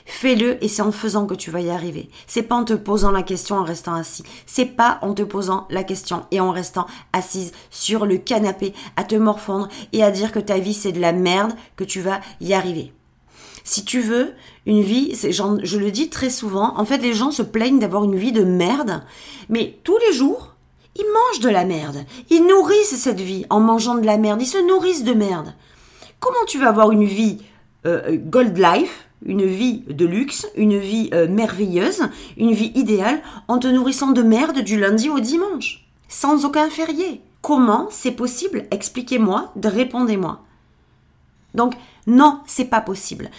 Fais-le 0.10 0.64
et 0.64 0.70
c'est 0.70 0.82
en 0.82 0.94
faisant 0.94 1.26
que 1.26 1.36
tu 1.36 1.52
vas 1.52 1.60
y 1.60 1.70
arriver. 1.70 2.10
C'est 2.28 2.44
pas 2.44 2.56
en 2.56 2.64
te 2.64 2.74
posant 2.74 3.12
la 3.12 3.24
question 3.24 3.58
en 3.58 3.64
restant 3.64 3.94
assis. 3.94 4.24
C'est 4.46 4.66
pas 4.66 5.00
en 5.02 5.14
te 5.14 5.22
posant 5.22 5.68
la 5.70 5.84
question 5.84 6.26
et 6.32 6.40
en 6.40 6.52
restant 6.52 6.88
assise 7.12 7.52
sur 7.72 8.06
le 8.06 8.18
canapé 8.18 8.74
à 8.96 9.04
te 9.04 9.16
morfondre 9.16 9.68
et 9.92 10.04
à 10.04 10.10
dire 10.10 10.32
que 10.32 10.40
ta 10.40 10.60
vie 10.60 10.74
c'est 10.74 10.94
de 10.94 11.02
la 11.02 11.12
merde 11.12 11.54
que 11.76 11.84
tu 11.84 12.00
vas 12.00 12.22
y 12.40 12.54
arriver. 12.54 12.94
Si 13.66 13.84
tu 13.84 14.00
veux 14.00 14.34
une 14.66 14.82
vie, 14.82 15.14
je 15.14 15.78
le 15.78 15.92
dis 15.92 16.10
très 16.10 16.30
souvent, 16.30 16.80
en 16.80 16.86
fait 16.86 17.00
les 17.00 17.14
gens 17.14 17.32
se 17.32 17.44
plaignent 17.44 17.80
d'avoir 17.80 18.06
une 18.06 18.16
vie 18.16 18.32
de 18.32 18.46
merde, 18.46 19.04
mais 19.50 19.78
tous 19.84 19.98
les 20.08 20.14
jours, 20.14 20.56
ils 20.96 21.06
mangent 21.14 21.42
de 21.42 21.50
la 21.50 21.66
merde. 21.66 22.06
Ils 22.30 22.48
nourrissent 22.48 22.96
cette 22.96 23.20
vie 23.20 23.46
en 23.50 23.60
mangeant 23.60 23.96
de 23.96 24.06
la 24.06 24.18
merde. 24.18 24.42
Ils 24.42 24.48
se 24.48 24.66
nourrissent 24.66 25.04
de 25.04 25.14
merde. 25.14 25.54
Comment 26.22 26.46
tu 26.48 26.60
vas 26.60 26.70
avoir 26.70 26.92
une 26.92 27.04
vie 27.04 27.40
euh, 27.86 28.18
gold 28.18 28.58
life 28.58 29.07
une 29.26 29.46
vie 29.46 29.84
de 29.90 30.06
luxe, 30.06 30.48
une 30.56 30.78
vie 30.78 31.10
euh, 31.14 31.28
merveilleuse, 31.28 32.04
une 32.38 32.54
vie 32.54 32.72
idéale 32.76 33.22
en 33.48 33.58
te 33.60 33.68
nourrissant 33.68 34.12
de 34.12 34.22
merde 34.22 34.60
du 34.60 34.80
lundi 34.80 35.10
au 35.10 35.20
dimanche, 35.20 35.86
sans 36.08 36.46
aucun 36.46 36.70
férié. 36.70 37.22
Comment 37.42 37.88
c'est 37.90 38.12
possible? 38.12 38.66
Expliquez-moi, 38.72 39.54
répondez-moi. 39.64 40.42
Donc 41.54 41.74
non, 42.06 42.40
c'est 42.46 42.66
pas 42.66 42.82
possible. 42.82 43.30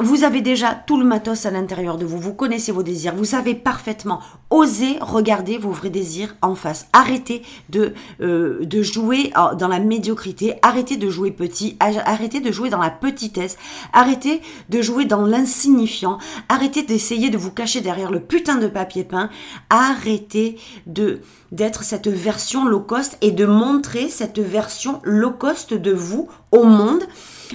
Vous 0.00 0.22
avez 0.22 0.42
déjà 0.42 0.74
tout 0.74 0.96
le 0.96 1.04
matos 1.04 1.44
à 1.44 1.50
l'intérieur 1.50 1.98
de 1.98 2.06
vous, 2.06 2.18
vous 2.18 2.32
connaissez 2.32 2.70
vos 2.70 2.84
désirs, 2.84 3.16
vous 3.16 3.24
savez 3.24 3.56
parfaitement. 3.56 4.20
Osez 4.48 4.96
regarder 5.00 5.58
vos 5.58 5.72
vrais 5.72 5.90
désirs 5.90 6.36
en 6.40 6.54
face. 6.54 6.86
Arrêtez 6.92 7.42
de, 7.68 7.94
euh, 8.20 8.64
de 8.64 8.80
jouer 8.82 9.32
dans 9.58 9.66
la 9.66 9.80
médiocrité, 9.80 10.54
arrêtez 10.62 10.96
de 10.96 11.10
jouer 11.10 11.32
petit, 11.32 11.76
arrêtez 11.80 12.38
de 12.38 12.52
jouer 12.52 12.70
dans 12.70 12.78
la 12.78 12.90
petitesse, 12.90 13.58
arrêtez 13.92 14.40
de 14.68 14.82
jouer 14.82 15.04
dans 15.04 15.26
l'insignifiant, 15.26 16.18
arrêtez 16.48 16.84
d'essayer 16.84 17.28
de 17.30 17.36
vous 17.36 17.50
cacher 17.50 17.80
derrière 17.80 18.12
le 18.12 18.20
putain 18.20 18.54
de 18.54 18.68
papier 18.68 19.02
peint, 19.02 19.30
arrêtez 19.68 20.58
de 20.86 21.22
d'être 21.50 21.82
cette 21.82 22.08
version 22.08 22.66
low 22.66 22.80
cost 22.80 23.16
et 23.20 23.32
de 23.32 23.46
montrer 23.46 24.08
cette 24.08 24.38
version 24.38 25.00
low 25.02 25.30
cost 25.30 25.74
de 25.74 25.92
vous 25.92 26.28
au 26.52 26.64
monde 26.64 27.02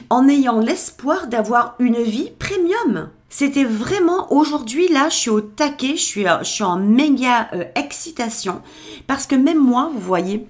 en 0.10 0.28
ayant 0.28 0.60
l'espoir 0.60 1.28
d'avoir 1.28 1.76
une 1.80 2.02
vie 2.02 2.32
premium. 2.38 3.10
C'était 3.30 3.64
vraiment 3.64 4.32
aujourd'hui 4.32 4.90
là, 4.90 5.10
je 5.10 5.16
suis 5.16 5.30
au 5.30 5.42
taquet, 5.42 5.96
je 5.96 6.04
suis, 6.04 6.26
je 6.42 6.44
suis 6.44 6.64
en 6.64 6.78
méga 6.78 7.50
euh, 7.54 7.64
excitation 7.76 8.62
parce 9.08 9.26
que 9.26 9.36
même 9.36 9.58
moi, 9.58 9.90
vous 9.92 10.00
voyez, 10.00 10.48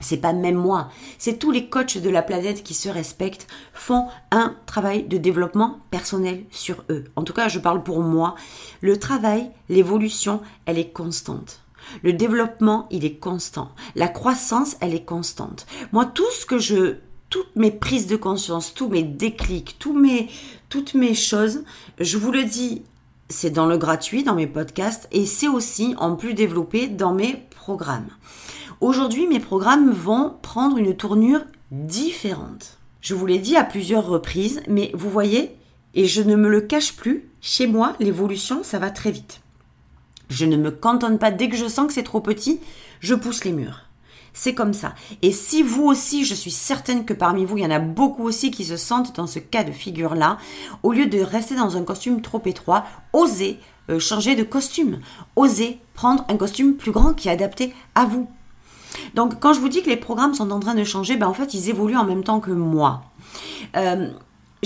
c'est 0.00 0.18
pas 0.18 0.34
même 0.34 0.56
moi, 0.56 0.90
c'est 1.18 1.38
tous 1.38 1.50
les 1.50 1.68
coachs 1.68 1.96
de 1.96 2.10
la 2.10 2.22
planète 2.22 2.62
qui 2.62 2.74
se 2.74 2.88
respectent 2.88 3.46
font 3.72 4.08
un 4.30 4.54
travail 4.66 5.04
de 5.04 5.16
développement 5.16 5.78
personnel 5.90 6.44
sur 6.50 6.84
eux. 6.90 7.04
En 7.16 7.24
tout 7.24 7.32
cas, 7.32 7.48
je 7.48 7.58
parle 7.58 7.82
pour 7.82 8.00
moi. 8.00 8.34
Le 8.82 8.98
travail, 8.98 9.50
l'évolution, 9.70 10.42
elle 10.66 10.78
est 10.78 10.90
constante. 10.90 11.62
Le 12.02 12.12
développement, 12.12 12.88
il 12.90 13.04
est 13.04 13.18
constant. 13.18 13.70
La 13.94 14.08
croissance, 14.08 14.76
elle 14.80 14.94
est 14.94 15.04
constante. 15.04 15.66
Moi, 15.92 16.04
tout 16.04 16.30
ce 16.32 16.44
que 16.44 16.58
je 16.58 16.96
toutes 17.36 17.54
mes 17.54 17.70
prises 17.70 18.06
de 18.06 18.16
conscience, 18.16 18.72
tous 18.72 18.88
mes 18.88 19.02
déclics, 19.02 19.76
toutes 19.78 20.94
mes 20.94 21.14
choses, 21.14 21.64
je 22.00 22.16
vous 22.16 22.32
le 22.32 22.44
dis, 22.44 22.80
c'est 23.28 23.50
dans 23.50 23.66
le 23.66 23.76
gratuit, 23.76 24.22
dans 24.22 24.34
mes 24.34 24.46
podcasts, 24.46 25.06
et 25.12 25.26
c'est 25.26 25.46
aussi 25.46 25.94
en 25.98 26.16
plus 26.16 26.32
développé 26.32 26.88
dans 26.88 27.12
mes 27.12 27.44
programmes. 27.50 28.08
Aujourd'hui, 28.80 29.26
mes 29.26 29.38
programmes 29.38 29.90
vont 29.90 30.32
prendre 30.40 30.78
une 30.78 30.96
tournure 30.96 31.42
différente. 31.70 32.78
Je 33.02 33.14
vous 33.14 33.26
l'ai 33.26 33.38
dit 33.38 33.56
à 33.56 33.64
plusieurs 33.64 34.06
reprises, 34.06 34.62
mais 34.66 34.90
vous 34.94 35.10
voyez, 35.10 35.54
et 35.92 36.06
je 36.06 36.22
ne 36.22 36.36
me 36.36 36.48
le 36.48 36.62
cache 36.62 36.96
plus, 36.96 37.28
chez 37.42 37.66
moi, 37.66 37.96
l'évolution, 38.00 38.62
ça 38.62 38.78
va 38.78 38.88
très 38.88 39.10
vite. 39.10 39.42
Je 40.30 40.46
ne 40.46 40.56
me 40.56 40.70
cantonne 40.70 41.18
pas 41.18 41.32
dès 41.32 41.50
que 41.50 41.56
je 41.56 41.68
sens 41.68 41.86
que 41.86 41.92
c'est 41.92 42.02
trop 42.02 42.22
petit, 42.22 42.60
je 43.00 43.14
pousse 43.14 43.44
les 43.44 43.52
murs. 43.52 43.85
C'est 44.38 44.54
comme 44.54 44.74
ça. 44.74 44.94
Et 45.22 45.32
si 45.32 45.62
vous 45.62 45.84
aussi, 45.84 46.26
je 46.26 46.34
suis 46.34 46.50
certaine 46.50 47.06
que 47.06 47.14
parmi 47.14 47.46
vous, 47.46 47.56
il 47.56 47.64
y 47.64 47.66
en 47.66 47.70
a 47.70 47.78
beaucoup 47.78 48.22
aussi 48.22 48.50
qui 48.50 48.66
se 48.66 48.76
sentent 48.76 49.16
dans 49.16 49.26
ce 49.26 49.38
cas 49.38 49.64
de 49.64 49.72
figure-là, 49.72 50.36
au 50.82 50.92
lieu 50.92 51.06
de 51.06 51.20
rester 51.20 51.54
dans 51.56 51.78
un 51.78 51.84
costume 51.84 52.20
trop 52.20 52.42
étroit, 52.44 52.84
osez 53.14 53.58
euh, 53.88 53.98
changer 53.98 54.34
de 54.34 54.42
costume. 54.42 55.00
Osez 55.36 55.80
prendre 55.94 56.26
un 56.28 56.36
costume 56.36 56.74
plus 56.74 56.92
grand 56.92 57.14
qui 57.14 57.28
est 57.28 57.32
adapté 57.32 57.74
à 57.94 58.04
vous. 58.04 58.28
Donc 59.14 59.40
quand 59.40 59.54
je 59.54 59.60
vous 59.60 59.70
dis 59.70 59.82
que 59.82 59.88
les 59.88 59.96
programmes 59.96 60.34
sont 60.34 60.50
en 60.50 60.60
train 60.60 60.74
de 60.74 60.84
changer, 60.84 61.16
ben 61.16 61.28
en 61.28 61.34
fait 61.34 61.54
ils 61.54 61.70
évoluent 61.70 61.96
en 61.96 62.04
même 62.04 62.22
temps 62.22 62.40
que 62.40 62.50
moi. 62.50 63.04
Euh, 63.74 64.10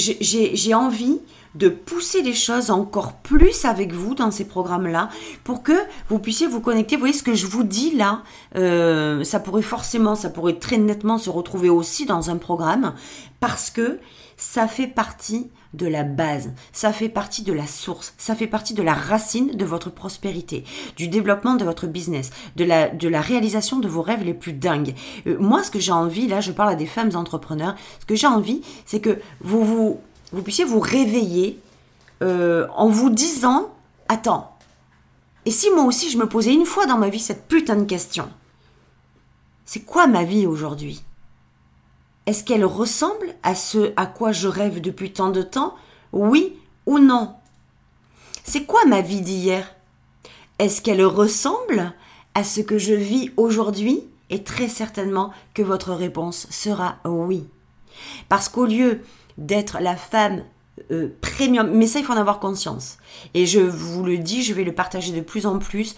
j'ai 0.01 0.75
envie 0.75 1.21
de 1.55 1.69
pousser 1.69 2.23
les 2.23 2.35
choses 2.35 2.71
encore 2.71 3.15
plus 3.15 3.65
avec 3.65 3.93
vous 3.93 4.15
dans 4.15 4.31
ces 4.31 4.47
programmes-là 4.47 5.09
pour 5.43 5.63
que 5.63 5.73
vous 6.09 6.19
puissiez 6.19 6.47
vous 6.47 6.61
connecter. 6.61 6.97
Vous 6.97 7.01
voyez 7.01 7.15
ce 7.15 7.25
que 7.25 7.35
je 7.35 7.47
vous 7.47 7.65
dis 7.65 7.97
là, 7.97 8.23
euh, 8.57 9.25
ça 9.25 9.41
pourrait 9.41 9.63
forcément, 9.63 10.15
ça 10.15 10.31
pourrait 10.31 10.59
très 10.59 10.79
nettement 10.79 11.19
se 11.19 11.29
retrouver 11.29 11.69
aussi 11.69 12.07
dans 12.07 12.31
un 12.31 12.37
programme 12.37 12.95
parce 13.41 13.71
que 13.71 13.99
ça 14.41 14.67
fait 14.67 14.87
partie 14.87 15.51
de 15.75 15.87
la 15.87 16.03
base, 16.03 16.51
ça 16.73 16.93
fait 16.93 17.11
partie 17.11 17.43
de 17.43 17.53
la 17.53 17.67
source, 17.67 18.15
ça 18.17 18.35
fait 18.35 18.47
partie 18.47 18.73
de 18.73 18.83
la 18.83 18.95
racine 18.95 19.51
de 19.55 19.65
votre 19.67 19.91
prospérité, 19.91 20.65
du 20.97 21.09
développement 21.09 21.55
de 21.55 21.65
votre 21.65 21.87
business, 21.87 22.31
de 22.57 22.65
la, 22.65 22.89
de 22.89 23.15
réalisation 23.15 23.79
de 23.79 23.87
vos 23.87 24.01
rêves 24.01 24.25
les 24.25 24.33
plus 24.33 24.55
dingues. 24.55 24.95
Euh, 25.27 25.37
moi, 25.39 25.63
ce 25.63 25.71
que 25.71 25.79
j'ai 25.79 25.93
envie, 25.93 26.27
là, 26.27 26.41
je 26.41 26.53
parle 26.53 26.71
à 26.71 26.75
des 26.75 26.87
femmes 26.87 27.15
entrepreneurs, 27.15 27.77
ce 28.01 28.07
que 28.07 28.15
j'ai 28.15 28.27
envie, 28.27 28.63
c'est 28.87 29.01
que 29.01 29.21
vous, 29.43 29.63
vous, 29.63 30.01
vous 30.33 30.43
puissiez 30.43 30.65
vous 30.65 30.81
réveiller 30.81 31.61
euh, 32.23 32.67
en 32.75 32.89
vous 32.89 33.11
disant, 33.11 33.69
attends, 34.09 34.57
et 35.45 35.51
si 35.51 35.71
moi 35.71 35.85
aussi 35.85 36.11
je 36.11 36.17
me 36.17 36.27
posais 36.27 36.55
une 36.55 36.67
fois 36.67 36.87
dans 36.87 36.99
ma 36.99 37.11
vie 37.11 37.21
cette 37.21 37.47
putain 37.47 37.77
de 37.77 37.85
question 37.85 38.29
C'est 39.67 39.81
quoi 39.81 40.07
ma 40.07 40.25
vie 40.25 40.47
aujourd'hui? 40.47 41.03
Est-ce 42.31 42.45
qu'elle 42.45 42.65
ressemble 42.65 43.35
à 43.43 43.57
ce 43.57 43.93
à 43.97 44.07
quoi 44.07 44.31
je 44.31 44.47
rêve 44.47 44.81
depuis 44.81 45.13
tant 45.13 45.31
de 45.31 45.43
temps? 45.43 45.75
Oui 46.13 46.57
ou 46.87 47.01
non? 47.01 47.35
C'est 48.45 48.67
quoi 48.67 48.85
ma 48.85 49.01
vie 49.01 49.21
d'hier? 49.21 49.75
Est-ce 50.61 50.81
qu'elle 50.81 51.05
ressemble 51.05 51.93
à 52.37 52.45
ce 52.45 52.61
que 52.61 52.79
je 52.79 52.95
vis 52.95 53.33
aujourd'hui? 53.37 54.05
Et 54.31 54.45
très 54.45 54.69
certainement 54.69 55.33
que 55.55 55.63
votre 55.63 55.93
réponse 55.93 56.47
sera 56.51 56.99
oui. 57.05 57.49
Parce 58.29 58.49
qu'au 58.49 58.67
lieu 58.67 59.01
d'être 59.37 59.79
la 59.81 59.97
femme 59.97 60.45
euh, 60.93 61.09
premium, 61.21 61.69
mais 61.73 61.89
ça 61.89 61.99
il 61.99 62.05
faut 62.05 62.13
en 62.13 62.17
avoir 62.17 62.39
conscience. 62.39 62.99
Et 63.35 63.45
je 63.45 63.59
vous 63.59 64.05
le 64.05 64.19
dis, 64.19 64.45
je 64.45 64.55
vais 64.55 64.63
le 64.63 64.73
partager 64.73 65.11
de 65.11 65.21
plus 65.21 65.47
en 65.47 65.59
plus 65.59 65.97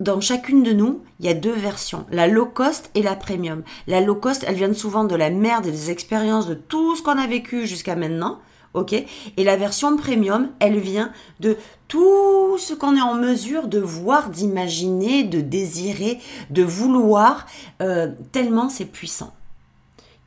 dans 0.00 0.20
chacune 0.20 0.62
de 0.62 0.72
nous, 0.72 1.02
il 1.20 1.26
y 1.26 1.28
a 1.28 1.34
deux 1.34 1.54
versions, 1.54 2.06
la 2.10 2.26
low 2.26 2.46
cost 2.46 2.90
et 2.94 3.02
la 3.02 3.16
premium. 3.16 3.62
La 3.86 4.00
low 4.00 4.14
cost, 4.14 4.44
elle 4.46 4.56
vient 4.56 4.72
souvent 4.74 5.04
de 5.04 5.14
la 5.14 5.30
merde 5.30 5.66
et 5.66 5.70
des 5.70 5.90
expériences 5.90 6.46
de 6.46 6.54
tout 6.54 6.96
ce 6.96 7.02
qu'on 7.02 7.18
a 7.18 7.26
vécu 7.26 7.66
jusqu'à 7.66 7.96
maintenant, 7.96 8.38
ok? 8.74 8.92
Et 8.92 9.44
la 9.44 9.56
version 9.56 9.96
premium, 9.96 10.50
elle 10.60 10.78
vient 10.78 11.12
de 11.40 11.56
tout 11.88 12.58
ce 12.58 12.74
qu'on 12.74 12.96
est 12.96 13.00
en 13.00 13.14
mesure 13.14 13.68
de 13.68 13.78
voir, 13.78 14.28
d'imaginer, 14.28 15.24
de 15.24 15.40
désirer, 15.40 16.18
de 16.50 16.62
vouloir, 16.62 17.46
euh, 17.80 18.08
tellement 18.32 18.68
c'est 18.68 18.84
puissant. 18.84 19.32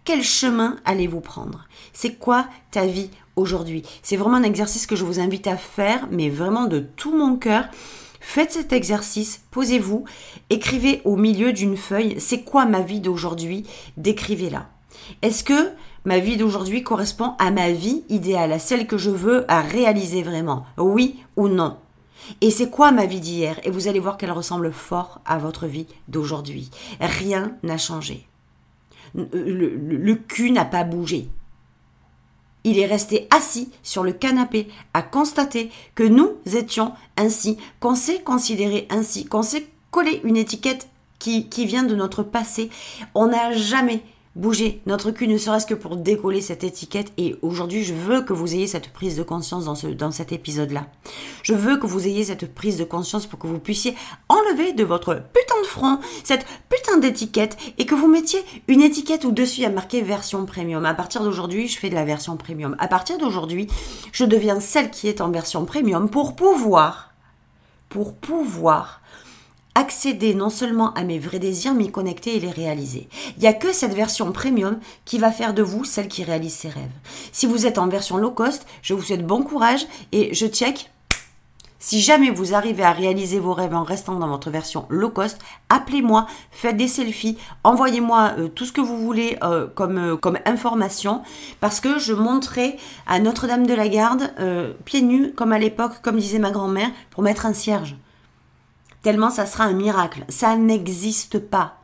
Quel 0.03 0.23
chemin 0.23 0.77
allez-vous 0.85 1.21
prendre? 1.21 1.67
C'est 1.93 2.15
quoi 2.15 2.47
ta 2.71 2.87
vie 2.87 3.11
aujourd'hui? 3.35 3.83
C'est 4.01 4.17
vraiment 4.17 4.37
un 4.37 4.43
exercice 4.43 4.87
que 4.87 4.95
je 4.95 5.05
vous 5.05 5.19
invite 5.19 5.45
à 5.45 5.57
faire, 5.57 6.07
mais 6.09 6.29
vraiment 6.29 6.65
de 6.65 6.79
tout 6.79 7.15
mon 7.15 7.35
cœur 7.35 7.65
Faites 8.19 8.51
cet 8.51 8.73
exercice, 8.73 9.41
posez-vous, 9.51 10.05
écrivez 10.49 11.01
au 11.05 11.15
milieu 11.15 11.53
d'une 11.53 11.77
feuille, 11.77 12.15
c'est 12.19 12.43
quoi 12.43 12.65
ma 12.65 12.81
vie 12.81 12.99
d'aujourd'hui 12.99 13.65
Décrivez-la. 13.97 14.69
Est-ce 15.21 15.43
que 15.43 15.71
ma 16.05 16.19
vie 16.19 16.37
d'aujourd'hui 16.37 16.83
correspond 16.83 17.33
à 17.39 17.51
ma 17.51 17.71
vie 17.71 18.03
idéale, 18.09 18.51
à 18.51 18.59
celle 18.59 18.87
que 18.87 18.97
je 18.97 19.09
veux 19.09 19.45
réaliser 19.49 20.21
vraiment 20.21 20.65
Oui 20.77 21.23
ou 21.37 21.47
non? 21.47 21.77
Et 22.41 22.51
c'est 22.51 22.69
quoi 22.69 22.91
ma 22.91 23.05
vie 23.05 23.21
d'hier? 23.21 23.59
Et 23.63 23.71
vous 23.71 23.87
allez 23.87 23.99
voir 23.99 24.17
qu'elle 24.17 24.31
ressemble 24.31 24.71
fort 24.71 25.21
à 25.25 25.37
votre 25.37 25.65
vie 25.65 25.87
d'aujourd'hui. 26.07 26.69
Rien 26.99 27.53
n'a 27.63 27.77
changé. 27.77 28.27
Le, 29.15 29.75
le 29.75 30.15
cul 30.15 30.51
n'a 30.51 30.65
pas 30.65 30.83
bougé. 30.83 31.29
Il 32.63 32.77
est 32.77 32.85
resté 32.85 33.27
assis 33.35 33.71
sur 33.83 34.03
le 34.03 34.11
canapé 34.11 34.67
à 34.93 35.01
constater 35.01 35.71
que 35.95 36.03
nous 36.03 36.33
étions 36.45 36.93
ainsi, 37.17 37.57
qu'on 37.79 37.95
s'est 37.95 38.21
considéré 38.21 38.87
ainsi, 38.89 39.25
qu'on 39.25 39.43
s'est 39.43 39.67
collé 39.91 40.21
une 40.23 40.37
étiquette 40.37 40.89
qui, 41.19 41.49
qui 41.49 41.65
vient 41.65 41.83
de 41.83 41.95
notre 41.95 42.23
passé. 42.23 42.69
On 43.15 43.27
n'a 43.27 43.51
jamais 43.51 44.03
bouger 44.35 44.81
notre 44.85 45.11
cul, 45.11 45.27
ne 45.27 45.37
serait-ce 45.37 45.65
que 45.65 45.73
pour 45.73 45.97
décoller 45.97 46.41
cette 46.41 46.63
étiquette. 46.63 47.11
Et 47.17 47.35
aujourd'hui, 47.41 47.83
je 47.83 47.93
veux 47.93 48.21
que 48.21 48.33
vous 48.33 48.53
ayez 48.53 48.67
cette 48.67 48.93
prise 48.93 49.17
de 49.17 49.23
conscience 49.23 49.65
dans, 49.65 49.75
ce, 49.75 49.87
dans 49.87 50.11
cet 50.11 50.31
épisode-là. 50.31 50.87
Je 51.43 51.53
veux 51.53 51.77
que 51.77 51.87
vous 51.87 52.07
ayez 52.07 52.23
cette 52.23 52.53
prise 52.53 52.77
de 52.77 52.83
conscience 52.83 53.25
pour 53.25 53.39
que 53.39 53.47
vous 53.47 53.59
puissiez 53.59 53.95
enlever 54.29 54.73
de 54.73 54.83
votre 54.83 55.15
putain 55.15 55.61
de 55.61 55.67
front 55.67 55.99
cette 56.23 56.45
putain 56.69 56.97
d'étiquette 56.97 57.57
et 57.77 57.85
que 57.85 57.95
vous 57.95 58.07
mettiez 58.07 58.39
une 58.67 58.81
étiquette 58.81 59.25
au-dessus 59.25 59.65
à 59.65 59.69
marquer 59.69 60.01
version 60.01 60.45
premium. 60.45 60.85
À 60.85 60.93
partir 60.93 61.23
d'aujourd'hui, 61.23 61.67
je 61.67 61.77
fais 61.77 61.89
de 61.89 61.95
la 61.95 62.05
version 62.05 62.37
premium. 62.37 62.75
À 62.79 62.87
partir 62.87 63.17
d'aujourd'hui, 63.17 63.67
je 64.11 64.25
deviens 64.25 64.59
celle 64.59 64.91
qui 64.91 65.07
est 65.07 65.21
en 65.21 65.31
version 65.31 65.65
premium 65.65 66.09
pour 66.09 66.35
pouvoir, 66.35 67.13
pour 67.89 68.15
pouvoir 68.15 69.01
accéder 69.79 70.33
non 70.33 70.49
seulement 70.49 70.93
à 70.93 71.03
mes 71.03 71.19
vrais 71.19 71.39
désirs, 71.39 71.73
mais 71.73 71.89
connecter 71.89 72.35
et 72.35 72.39
les 72.39 72.51
réaliser. 72.51 73.07
Il 73.37 73.41
n'y 73.41 73.47
a 73.47 73.53
que 73.53 73.71
cette 73.71 73.93
version 73.93 74.31
premium 74.33 74.77
qui 75.05 75.17
va 75.17 75.31
faire 75.31 75.53
de 75.53 75.63
vous 75.63 75.85
celle 75.85 76.09
qui 76.09 76.23
réalise 76.25 76.53
ses 76.53 76.67
rêves. 76.67 76.91
Si 77.31 77.45
vous 77.45 77.65
êtes 77.65 77.77
en 77.77 77.87
version 77.87 78.17
low 78.17 78.31
cost, 78.31 78.65
je 78.81 78.93
vous 78.93 79.01
souhaite 79.01 79.25
bon 79.25 79.41
courage 79.41 79.87
et 80.11 80.33
je 80.33 80.47
check. 80.47 80.91
Si 81.81 82.01
jamais 82.01 82.29
vous 82.29 82.53
arrivez 82.53 82.83
à 82.83 82.91
réaliser 82.91 83.39
vos 83.39 83.53
rêves 83.53 83.73
en 83.73 83.83
restant 83.83 84.15
dans 84.15 84.27
votre 84.27 84.49
version 84.49 84.85
low 84.89 85.11
cost, 85.11 85.39
appelez-moi, 85.69 86.27
faites 86.51 86.75
des 86.75 86.89
selfies, 86.89 87.37
envoyez-moi 87.63 88.33
euh, 88.37 88.47
tout 88.49 88.65
ce 88.65 88.73
que 88.73 88.81
vous 88.81 88.97
voulez 88.97 89.37
euh, 89.43 89.65
comme, 89.73 89.97
euh, 89.97 90.17
comme 90.17 90.39
information, 90.45 91.21
parce 91.61 91.79
que 91.79 91.99
je 91.99 92.11
montrerai 92.11 92.75
à 93.07 93.19
Notre-Dame 93.19 93.65
de 93.65 93.73
la 93.73 93.87
Garde, 93.87 94.33
pieds 94.83 95.01
nus, 95.01 95.31
comme 95.31 95.53
à 95.53 95.57
l'époque, 95.57 96.01
comme 96.01 96.17
disait 96.17 96.37
ma 96.37 96.51
grand-mère, 96.51 96.91
pour 97.11 97.23
mettre 97.23 97.45
un 97.45 97.53
cierge 97.53 97.95
tellement 99.01 99.29
ça 99.29 99.45
sera 99.45 99.65
un 99.65 99.73
miracle. 99.73 100.25
Ça 100.29 100.55
n'existe 100.55 101.39
pas. 101.39 101.77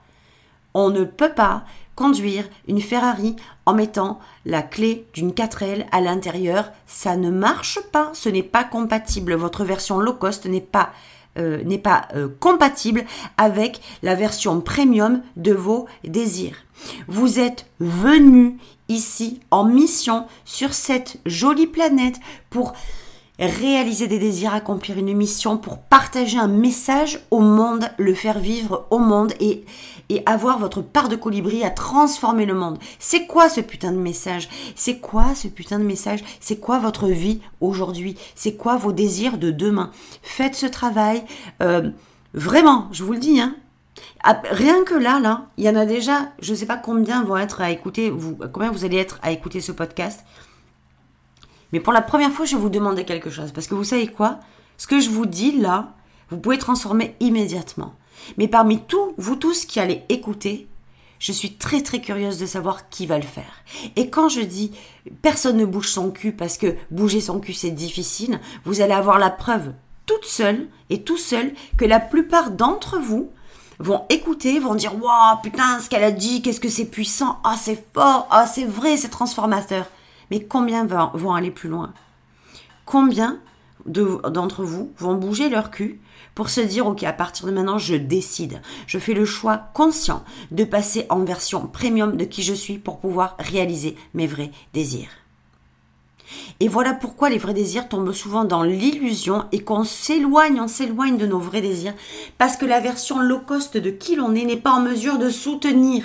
On 0.74 0.90
ne 0.90 1.04
peut 1.04 1.34
pas 1.34 1.64
conduire 1.96 2.44
une 2.68 2.82
Ferrari 2.82 3.36
en 3.66 3.74
mettant 3.74 4.20
la 4.46 4.62
clé 4.62 5.08
d'une 5.14 5.32
4L 5.32 5.86
à 5.92 6.02
l'intérieur. 6.02 6.72
Ça 6.86 7.16
ne 7.16 7.30
marche 7.30 7.80
pas, 7.92 8.12
ce 8.14 8.30
n'est 8.30 8.44
pas 8.44 8.64
compatible. 8.64 9.34
Votre 9.34 9.64
version 9.64 10.00
low 10.00 10.14
cost 10.14 10.46
n'est 10.46 10.62
pas 10.62 10.92
euh, 11.38 11.64
euh, 12.16 12.30
compatible 12.40 13.06
avec 13.38 13.82
la 14.04 14.16
version 14.16 14.62
premium 14.62 15.22
de 15.38 15.54
vos 15.54 15.86
désirs. 16.04 16.58
Vous 17.08 17.40
êtes 17.40 17.66
venu 17.80 18.58
ici 18.90 19.40
en 19.52 19.66
mission 19.66 20.28
sur 20.46 20.74
cette 20.74 21.18
jolie 21.26 21.68
planète 21.68 22.20
pour 22.50 22.74
réaliser 23.40 24.08
des 24.08 24.20
désirs, 24.20 24.54
accomplir 24.54 24.98
une 24.98 25.14
mission 25.14 25.58
pour 25.58 25.80
partager 25.80 26.38
un 26.38 26.48
message 26.48 27.20
au 27.32 27.40
monde, 27.40 27.90
le 27.98 28.14
faire 28.14 28.40
vivre 28.40 28.88
au 28.90 29.00
monde 29.00 29.34
et, 29.40 29.66
avoir 30.26 30.60
votre 30.60 30.82
part 30.82 31.10
de 31.10 31.16
colibri 31.16 31.64
à 31.64 31.72
transformer 31.72 32.46
le 32.46 32.54
monde. 32.54 32.78
C'est 33.00 33.26
quoi 33.26 33.50
ce 33.50 33.60
putain 33.60 33.92
de 33.92 33.98
message? 33.98 34.50
C'est 34.76 35.00
quoi 35.00 35.34
ce 35.34 35.48
putain 35.48 35.80
de 35.80 35.84
message? 35.84 36.24
C'est 36.40 36.60
quoi 36.60 36.78
votre 36.78 37.08
vie 37.08 37.42
aujourd'hui? 37.60 38.16
C'est 38.36 38.56
quoi 38.56 38.78
vos 38.78 38.92
désirs 38.92 39.40
de 39.40 39.50
demain? 39.50 39.92
Faites 40.22 40.56
ce 40.56 40.68
travail. 40.68 41.24
Euh, 41.64 41.90
vraiment, 42.36 42.88
je 42.92 43.04
vous 43.04 43.14
le 43.14 43.20
dis, 43.20 43.40
hein, 43.40 43.56
Rien 44.50 44.84
que 44.84 44.96
là, 44.96 45.20
là, 45.20 45.46
il 45.58 45.66
y 45.66 45.70
en 45.70 45.76
a 45.76 45.86
déjà, 45.86 46.32
je 46.40 46.52
ne 46.52 46.58
sais 46.58 46.66
pas 46.66 46.78
combien 46.78 47.24
vont 47.24 47.38
être 47.38 47.62
à 47.62 47.70
écouter, 47.70 48.10
vous, 48.10 48.36
combien 48.52 48.72
vous 48.72 48.84
allez 48.84 48.98
être 48.98 49.20
à 49.22 49.32
écouter 49.32 49.62
ce 49.62 49.72
podcast. 49.72 50.26
Mais 51.76 51.82
pour 51.82 51.92
la 51.92 52.02
première 52.02 52.32
fois, 52.32 52.46
je 52.46 52.56
vais 52.56 52.62
vous 52.62 52.70
demander 52.70 53.04
quelque 53.04 53.30
chose. 53.30 53.52
Parce 53.52 53.68
que 53.68 53.76
vous 53.76 53.84
savez 53.84 54.08
quoi? 54.08 54.40
Ce 54.78 54.88
que 54.88 55.02
je 55.02 55.10
vous 55.10 55.26
dis 55.26 55.60
là, 55.60 55.92
vous 56.30 56.38
pouvez 56.38 56.58
transformer 56.58 57.18
immédiatement. 57.20 57.96
Mais 58.38 58.48
parmi 58.48 58.80
tous, 58.80 59.14
vous 59.18 59.36
tous 59.36 59.66
qui 59.66 59.82
allez 59.82 60.04
écouter, 60.08 60.70
je 61.20 61.34
suis 61.34 61.56
très 61.58 61.82
très 61.82 62.00
curieuse 62.00 62.38
de 62.38 62.46
savoir 62.46 62.88
qui 62.88 63.06
va 63.06 63.18
le 63.18 63.26
faire. 63.26 63.66
Et 63.98 64.10
quand 64.10 64.30
je 64.30 64.40
dis 64.40 64.72
personne 65.22 65.58
ne 65.58 65.66
bouge 65.66 65.90
son 65.90 66.12
cul 66.12 66.32
parce 66.32 66.58
que 66.58 66.78
bouger 66.92 67.20
son 67.20 67.42
cul 67.42 67.54
c'est 67.54 67.72
difficile, 67.72 68.40
vous 68.64 68.80
allez 68.80 68.94
avoir 68.94 69.20
la 69.20 69.30
preuve 69.30 69.74
toute 70.06 70.24
seule 70.24 70.70
et 70.90 71.02
tout 71.02 71.18
seul 71.18 71.52
que 71.78 71.84
la 71.84 72.00
plupart 72.00 72.52
d'entre 72.52 73.00
vous 73.00 73.32
vont 73.80 74.06
écouter, 74.08 74.60
vont 74.60 74.76
dire 74.76 74.96
waouh 74.96 75.42
putain 75.44 75.82
ce 75.82 75.90
qu'elle 75.90 76.06
a 76.06 76.12
dit, 76.12 76.42
qu'est-ce 76.42 76.62
que 76.62 76.70
c'est 76.70 76.86
puissant, 76.86 77.40
ah 77.44 77.58
c'est 77.62 77.84
fort, 77.94 78.30
ah 78.32 78.48
c'est 78.48 78.64
vrai, 78.64 78.96
c'est 78.96 79.10
transformateur. 79.10 79.88
Mais 80.32 80.44
combien 80.44 80.86
vont 80.86 81.34
aller 81.34 81.52
plus 81.52 81.70
loin? 81.70 81.94
Combien 82.86 83.40
d'entre 83.86 84.64
vous 84.64 84.92
vont 84.98 85.16
bouger 85.16 85.50
leur 85.50 85.70
cul 85.70 86.00
pour 86.34 86.50
se 86.50 86.62
dire, 86.62 86.88
ok, 86.88 87.04
à 87.04 87.14
partir 87.14 87.46
de 87.46 87.52
maintenant, 87.52 87.78
je 87.78 87.96
décide. 87.96 88.62
Je 88.88 89.00
fais 89.00 89.14
le 89.14 89.26
choix 89.26 89.70
conscient 89.74 90.24
de 90.52 90.64
passer 90.64 91.06
en 91.10 91.24
version 91.24 91.68
premium 91.68 92.18
de 92.18 92.26
qui 92.26 92.44
je 92.44 92.54
suis 92.54 92.78
pour 92.78 93.00
pouvoir 93.00 93.36
réaliser 93.40 93.96
mes 94.14 94.28
vrais 94.28 94.52
désirs. 94.74 95.10
Et 96.60 96.68
voilà 96.68 96.94
pourquoi 96.94 97.30
les 97.30 97.38
vrais 97.38 97.54
désirs 97.54 97.88
tombent 97.88 98.12
souvent 98.12 98.46
dans 98.46 98.64
l'illusion 98.64 99.46
et 99.52 99.60
qu'on 99.60 99.84
s'éloigne, 99.84 100.60
on 100.60 100.68
s'éloigne 100.68 101.18
de 101.18 101.28
nos 101.28 101.40
vrais 101.40 101.62
désirs 101.62 101.94
parce 102.38 102.58
que 102.58 102.66
la 102.66 102.80
version 102.80 103.20
low 103.20 103.40
cost 103.40 103.78
de 103.78 103.92
qui 103.92 104.16
l'on 104.16 104.34
est 104.34 104.46
n'est 104.46 104.58
pas 104.58 104.72
en 104.72 104.82
mesure 104.82 105.20
de 105.20 105.30
soutenir 105.30 106.04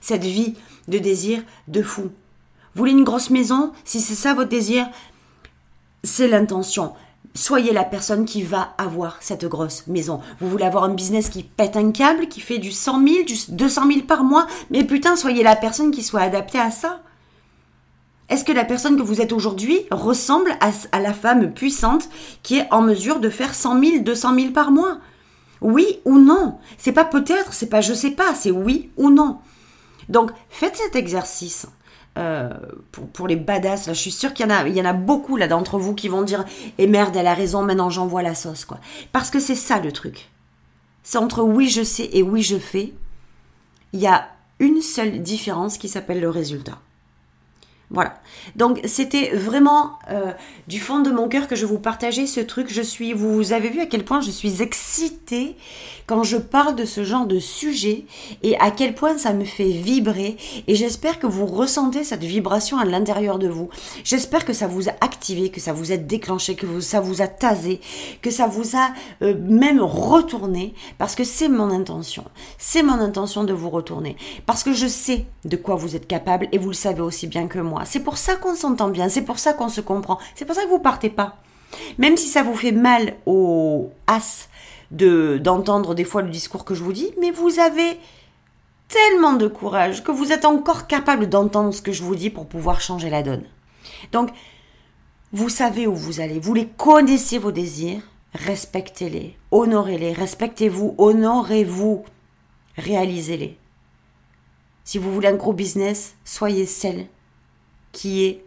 cette 0.00 0.24
vie 0.24 0.54
de 0.86 0.98
désir 0.98 1.42
de 1.66 1.82
fou. 1.82 2.12
Vous 2.76 2.80
voulez 2.80 2.92
une 2.92 3.04
grosse 3.04 3.30
maison? 3.30 3.72
Si 3.86 4.02
c'est 4.02 4.14
ça 4.14 4.34
votre 4.34 4.50
désir, 4.50 4.86
c'est 6.04 6.28
l'intention. 6.28 6.92
Soyez 7.32 7.72
la 7.72 7.84
personne 7.84 8.26
qui 8.26 8.42
va 8.42 8.74
avoir 8.76 9.16
cette 9.20 9.46
grosse 9.46 9.86
maison. 9.86 10.20
Vous 10.40 10.50
voulez 10.50 10.66
avoir 10.66 10.84
un 10.84 10.92
business 10.92 11.30
qui 11.30 11.42
pète 11.42 11.78
un 11.78 11.90
câble, 11.90 12.28
qui 12.28 12.42
fait 12.42 12.58
du 12.58 12.70
100 12.70 13.02
000, 13.02 13.24
du 13.24 13.34
200 13.48 13.86
000 13.86 14.00
par 14.02 14.24
mois, 14.24 14.46
mais 14.68 14.84
putain, 14.84 15.16
soyez 15.16 15.42
la 15.42 15.56
personne 15.56 15.90
qui 15.90 16.02
soit 16.02 16.20
adaptée 16.20 16.58
à 16.58 16.70
ça. 16.70 17.00
Est-ce 18.28 18.44
que 18.44 18.52
la 18.52 18.66
personne 18.66 18.98
que 18.98 19.02
vous 19.02 19.22
êtes 19.22 19.32
aujourd'hui 19.32 19.86
ressemble 19.90 20.54
à, 20.60 21.00
la 21.00 21.14
femme 21.14 21.54
puissante 21.54 22.10
qui 22.42 22.58
est 22.58 22.68
en 22.70 22.82
mesure 22.82 23.20
de 23.20 23.30
faire 23.30 23.54
100 23.54 23.82
000, 23.82 23.98
200 24.00 24.34
000 24.34 24.50
par 24.50 24.70
mois? 24.70 24.98
Oui 25.62 26.00
ou 26.04 26.18
non? 26.18 26.58
C'est 26.76 26.92
pas 26.92 27.06
peut-être, 27.06 27.54
c'est 27.54 27.70
pas 27.70 27.80
je 27.80 27.94
sais 27.94 28.10
pas, 28.10 28.34
c'est 28.34 28.50
oui 28.50 28.90
ou 28.98 29.08
non. 29.08 29.38
Donc 30.10 30.30
faites 30.50 30.76
cet 30.76 30.94
exercice. 30.94 31.68
Euh, 32.16 32.48
pour, 33.12 33.28
les 33.28 33.36
badass, 33.36 33.86
là, 33.86 33.92
je 33.92 34.00
suis 34.00 34.10
sûre 34.10 34.32
qu'il 34.32 34.46
y 34.46 34.48
en 34.48 34.54
a, 34.54 34.66
il 34.66 34.74
y 34.74 34.80
en 34.80 34.86
a 34.86 34.94
beaucoup 34.94 35.36
là 35.36 35.48
d'entre 35.48 35.78
vous 35.78 35.94
qui 35.94 36.08
vont 36.08 36.22
dire 36.22 36.44
"Et 36.78 36.84
eh 36.84 36.86
merde, 36.86 37.14
elle 37.14 37.26
a 37.26 37.34
raison, 37.34 37.62
maintenant 37.62 37.90
j'envoie 37.90 38.22
la 38.22 38.34
sauce 38.34 38.64
quoi." 38.64 38.78
Parce 39.12 39.30
que 39.30 39.38
c'est 39.38 39.54
ça 39.54 39.80
le 39.80 39.92
truc. 39.92 40.30
C'est 41.02 41.18
entre 41.18 41.42
oui 41.42 41.68
je 41.68 41.82
sais 41.82 42.08
et 42.12 42.22
oui 42.22 42.42
je 42.42 42.56
fais. 42.56 42.94
Il 43.92 44.00
y 44.00 44.06
a 44.06 44.28
une 44.58 44.80
seule 44.80 45.20
différence 45.22 45.76
qui 45.76 45.88
s'appelle 45.88 46.20
le 46.20 46.30
résultat. 46.30 46.78
Voilà. 47.90 48.14
Donc 48.56 48.80
c'était 48.84 49.30
vraiment 49.36 49.92
euh, 50.10 50.32
du 50.66 50.80
fond 50.80 51.00
de 51.00 51.10
mon 51.12 51.28
cœur 51.28 51.46
que 51.46 51.54
je 51.54 51.66
vous 51.66 51.78
partageais 51.78 52.26
ce 52.26 52.40
truc. 52.40 52.72
Je 52.72 52.82
suis, 52.82 53.12
vous 53.12 53.52
avez 53.52 53.68
vu 53.68 53.80
à 53.80 53.86
quel 53.86 54.04
point 54.04 54.20
je 54.20 54.30
suis 54.30 54.60
excitée 54.60 55.56
quand 56.06 56.24
je 56.24 56.36
parle 56.36 56.74
de 56.74 56.84
ce 56.84 57.04
genre 57.04 57.26
de 57.26 57.38
sujet 57.38 58.04
et 58.42 58.58
à 58.58 58.72
quel 58.72 58.94
point 58.94 59.18
ça 59.18 59.32
me 59.32 59.44
fait 59.44 59.70
vibrer. 59.70 60.36
Et 60.66 60.74
j'espère 60.74 61.20
que 61.20 61.26
vous 61.26 61.46
ressentez 61.46 62.02
cette 62.02 62.24
vibration 62.24 62.78
à 62.78 62.84
l'intérieur 62.84 63.38
de 63.38 63.48
vous. 63.48 63.68
J'espère 64.02 64.44
que 64.44 64.52
ça 64.52 64.66
vous 64.66 64.88
a 64.88 64.92
activé, 65.00 65.50
que 65.50 65.60
ça 65.60 65.72
vous 65.72 65.92
a 65.92 65.96
déclenché, 65.96 66.56
que 66.56 66.80
ça 66.80 67.00
vous 67.00 67.22
a 67.22 67.28
tasé, 67.28 67.80
que 68.20 68.30
ça 68.30 68.46
vous 68.46 68.76
a 68.76 68.88
euh, 69.22 69.34
même 69.38 69.80
retourné, 69.80 70.74
parce 70.98 71.14
que 71.14 71.24
c'est 71.24 71.48
mon 71.48 71.70
intention. 71.70 72.24
C'est 72.58 72.82
mon 72.82 73.00
intention 73.00 73.44
de 73.44 73.52
vous 73.52 73.70
retourner, 73.70 74.16
parce 74.44 74.62
que 74.62 74.72
je 74.72 74.86
sais 74.86 75.26
de 75.44 75.56
quoi 75.56 75.76
vous 75.76 75.96
êtes 75.96 76.06
capable 76.06 76.48
et 76.52 76.58
vous 76.58 76.68
le 76.68 76.74
savez 76.74 77.00
aussi 77.00 77.26
bien 77.26 77.46
que 77.46 77.58
moi. 77.58 77.75
C'est 77.84 78.00
pour 78.00 78.16
ça 78.16 78.36
qu'on 78.36 78.54
s'entend 78.54 78.88
bien, 78.88 79.08
c'est 79.08 79.22
pour 79.22 79.38
ça 79.38 79.52
qu'on 79.52 79.68
se 79.68 79.80
comprend, 79.80 80.18
c'est 80.34 80.44
pour 80.44 80.54
ça 80.54 80.64
que 80.64 80.68
vous 80.68 80.78
partez 80.78 81.10
pas. 81.10 81.36
Même 81.98 82.16
si 82.16 82.28
ça 82.28 82.42
vous 82.42 82.54
fait 82.54 82.72
mal 82.72 83.16
au 83.26 83.90
as 84.06 84.48
de 84.92 85.38
d'entendre 85.38 85.94
des 85.94 86.04
fois 86.04 86.22
le 86.22 86.30
discours 86.30 86.64
que 86.64 86.74
je 86.74 86.82
vous 86.82 86.92
dis, 86.92 87.12
mais 87.20 87.30
vous 87.30 87.58
avez 87.58 87.98
tellement 88.88 89.32
de 89.32 89.48
courage 89.48 90.04
que 90.04 90.12
vous 90.12 90.32
êtes 90.32 90.44
encore 90.44 90.86
capable 90.86 91.28
d'entendre 91.28 91.74
ce 91.74 91.82
que 91.82 91.92
je 91.92 92.02
vous 92.02 92.14
dis 92.14 92.30
pour 92.30 92.46
pouvoir 92.46 92.80
changer 92.80 93.10
la 93.10 93.22
donne. 93.22 93.44
Donc, 94.12 94.30
vous 95.32 95.48
savez 95.48 95.86
où 95.86 95.94
vous 95.94 96.20
allez, 96.20 96.38
vous 96.38 96.54
les 96.54 96.68
connaissez 96.68 97.38
vos 97.38 97.50
désirs, 97.50 98.02
respectez-les, 98.34 99.36
honorez-les, 99.50 100.12
respectez-vous, 100.12 100.94
honorez-vous, 100.98 102.04
réalisez-les. 102.76 103.58
Si 104.84 104.98
vous 104.98 105.12
voulez 105.12 105.28
un 105.28 105.34
gros 105.34 105.52
business, 105.52 106.14
soyez 106.24 106.64
celle 106.64 107.06
qui 107.96 108.26
est 108.26 108.44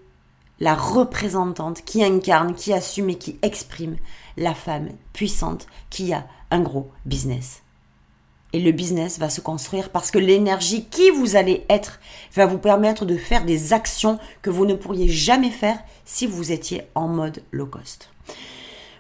la 0.60 0.76
représentante, 0.76 1.82
qui 1.84 2.04
incarne, 2.04 2.54
qui 2.54 2.72
assume 2.72 3.10
et 3.10 3.18
qui 3.18 3.40
exprime 3.42 3.96
la 4.38 4.54
femme 4.54 4.90
puissante 5.12 5.66
qui 5.90 6.14
a 6.14 6.28
un 6.52 6.60
gros 6.60 6.92
business. 7.08 7.64
Et 8.54 8.60
le 8.60 8.72
business 8.72 9.18
va 9.18 9.28
se 9.28 9.42
construire 9.42 9.90
parce 9.90 10.12
que 10.12 10.20
l'énergie 10.20 10.86
qui 10.86 11.10
vous 11.10 11.36
allez 11.36 11.66
être 11.68 12.00
va 12.36 12.46
vous 12.46 12.60
permettre 12.60 13.06
de 13.06 13.18
faire 13.18 13.44
des 13.44 13.74
actions 13.74 14.20
que 14.44 14.52
vous 14.52 14.68
ne 14.68 14.76
pourriez 14.76 15.08
jamais 15.08 15.50
faire 15.50 15.80
si 16.06 16.28
vous 16.28 16.52
étiez 16.52 16.84
en 16.94 17.08
mode 17.08 17.42
low 17.52 17.66
cost. 17.66 18.12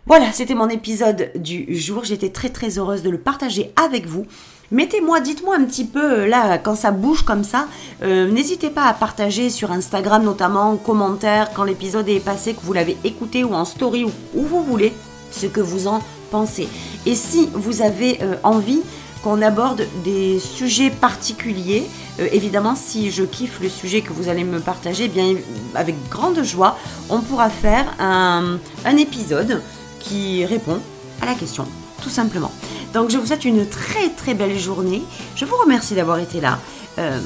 Voilà, 0.07 0.31
c'était 0.31 0.55
mon 0.55 0.69
épisode 0.69 1.31
du 1.35 1.75
jour. 1.75 2.05
J'étais 2.05 2.31
très 2.31 2.49
très 2.49 2.79
heureuse 2.79 3.03
de 3.03 3.11
le 3.11 3.21
partager 3.21 3.71
avec 3.75 4.07
vous. 4.07 4.25
Mettez-moi, 4.71 5.19
dites-moi 5.19 5.55
un 5.55 5.63
petit 5.63 5.85
peu, 5.85 6.19
euh, 6.19 6.27
là, 6.27 6.59
quand 6.59 6.75
ça 6.75 6.91
bouge 6.91 7.23
comme 7.23 7.43
ça, 7.43 7.65
euh, 8.03 8.29
n'hésitez 8.29 8.69
pas 8.69 8.83
à 8.83 8.93
partager 8.93 9.49
sur 9.49 9.71
Instagram, 9.71 10.23
notamment 10.23 10.69
en 10.71 10.77
commentaire, 10.77 11.49
quand 11.55 11.63
l'épisode 11.63 12.07
est 12.07 12.19
passé, 12.19 12.53
que 12.53 12.61
vous 12.61 12.73
l'avez 12.73 12.95
écouté, 13.03 13.43
ou 13.43 13.55
en 13.55 13.65
story, 13.65 14.03
ou 14.03 14.11
où 14.35 14.43
vous 14.43 14.63
voulez, 14.63 14.93
ce 15.31 15.47
que 15.47 15.59
vous 15.59 15.87
en 15.87 16.01
pensez. 16.29 16.67
Et 17.07 17.15
si 17.15 17.49
vous 17.53 17.81
avez 17.81 18.19
euh, 18.21 18.35
envie 18.43 18.81
qu'on 19.23 19.41
aborde 19.41 19.87
des 20.03 20.39
sujets 20.39 20.91
particuliers, 20.91 21.83
évidemment, 22.31 22.75
si 22.75 23.11
je 23.11 23.23
kiffe 23.23 23.59
le 23.61 23.69
sujet 23.69 24.01
que 24.01 24.13
vous 24.13 24.29
allez 24.29 24.43
me 24.43 24.59
partager, 24.59 25.05
eh 25.05 25.07
bien, 25.07 25.35
avec 25.73 25.95
grande 26.09 26.41
joie, 26.43 26.77
on 27.09 27.19
pourra 27.19 27.49
faire 27.49 27.85
un, 27.99 28.59
un 28.85 28.97
épisode 28.97 29.61
qui 29.99 30.45
répond 30.45 30.79
à 31.21 31.25
la 31.25 31.33
question, 31.33 31.65
tout 32.01 32.09
simplement. 32.09 32.51
Donc 32.93 33.09
je 33.09 33.17
vous 33.17 33.25
souhaite 33.25 33.45
une 33.45 33.67
très 33.67 34.09
très 34.09 34.33
belle 34.33 34.57
journée. 34.57 35.03
Je 35.35 35.45
vous 35.45 35.55
remercie 35.55 35.95
d'avoir 35.95 36.19
été 36.19 36.41
là. 36.41 36.59
Euh, 36.97 37.19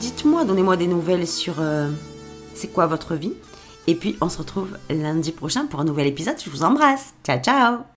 dites-moi, 0.00 0.44
donnez-moi 0.44 0.76
des 0.76 0.86
nouvelles 0.86 1.26
sur 1.26 1.54
euh, 1.60 1.88
c'est 2.54 2.68
quoi 2.68 2.86
votre 2.86 3.14
vie. 3.14 3.34
Et 3.86 3.94
puis 3.94 4.16
on 4.20 4.28
se 4.28 4.38
retrouve 4.38 4.76
lundi 4.90 5.32
prochain 5.32 5.66
pour 5.66 5.80
un 5.80 5.84
nouvel 5.84 6.06
épisode. 6.06 6.36
Je 6.44 6.50
vous 6.50 6.62
embrasse. 6.62 7.14
Ciao 7.24 7.38
ciao 7.40 7.82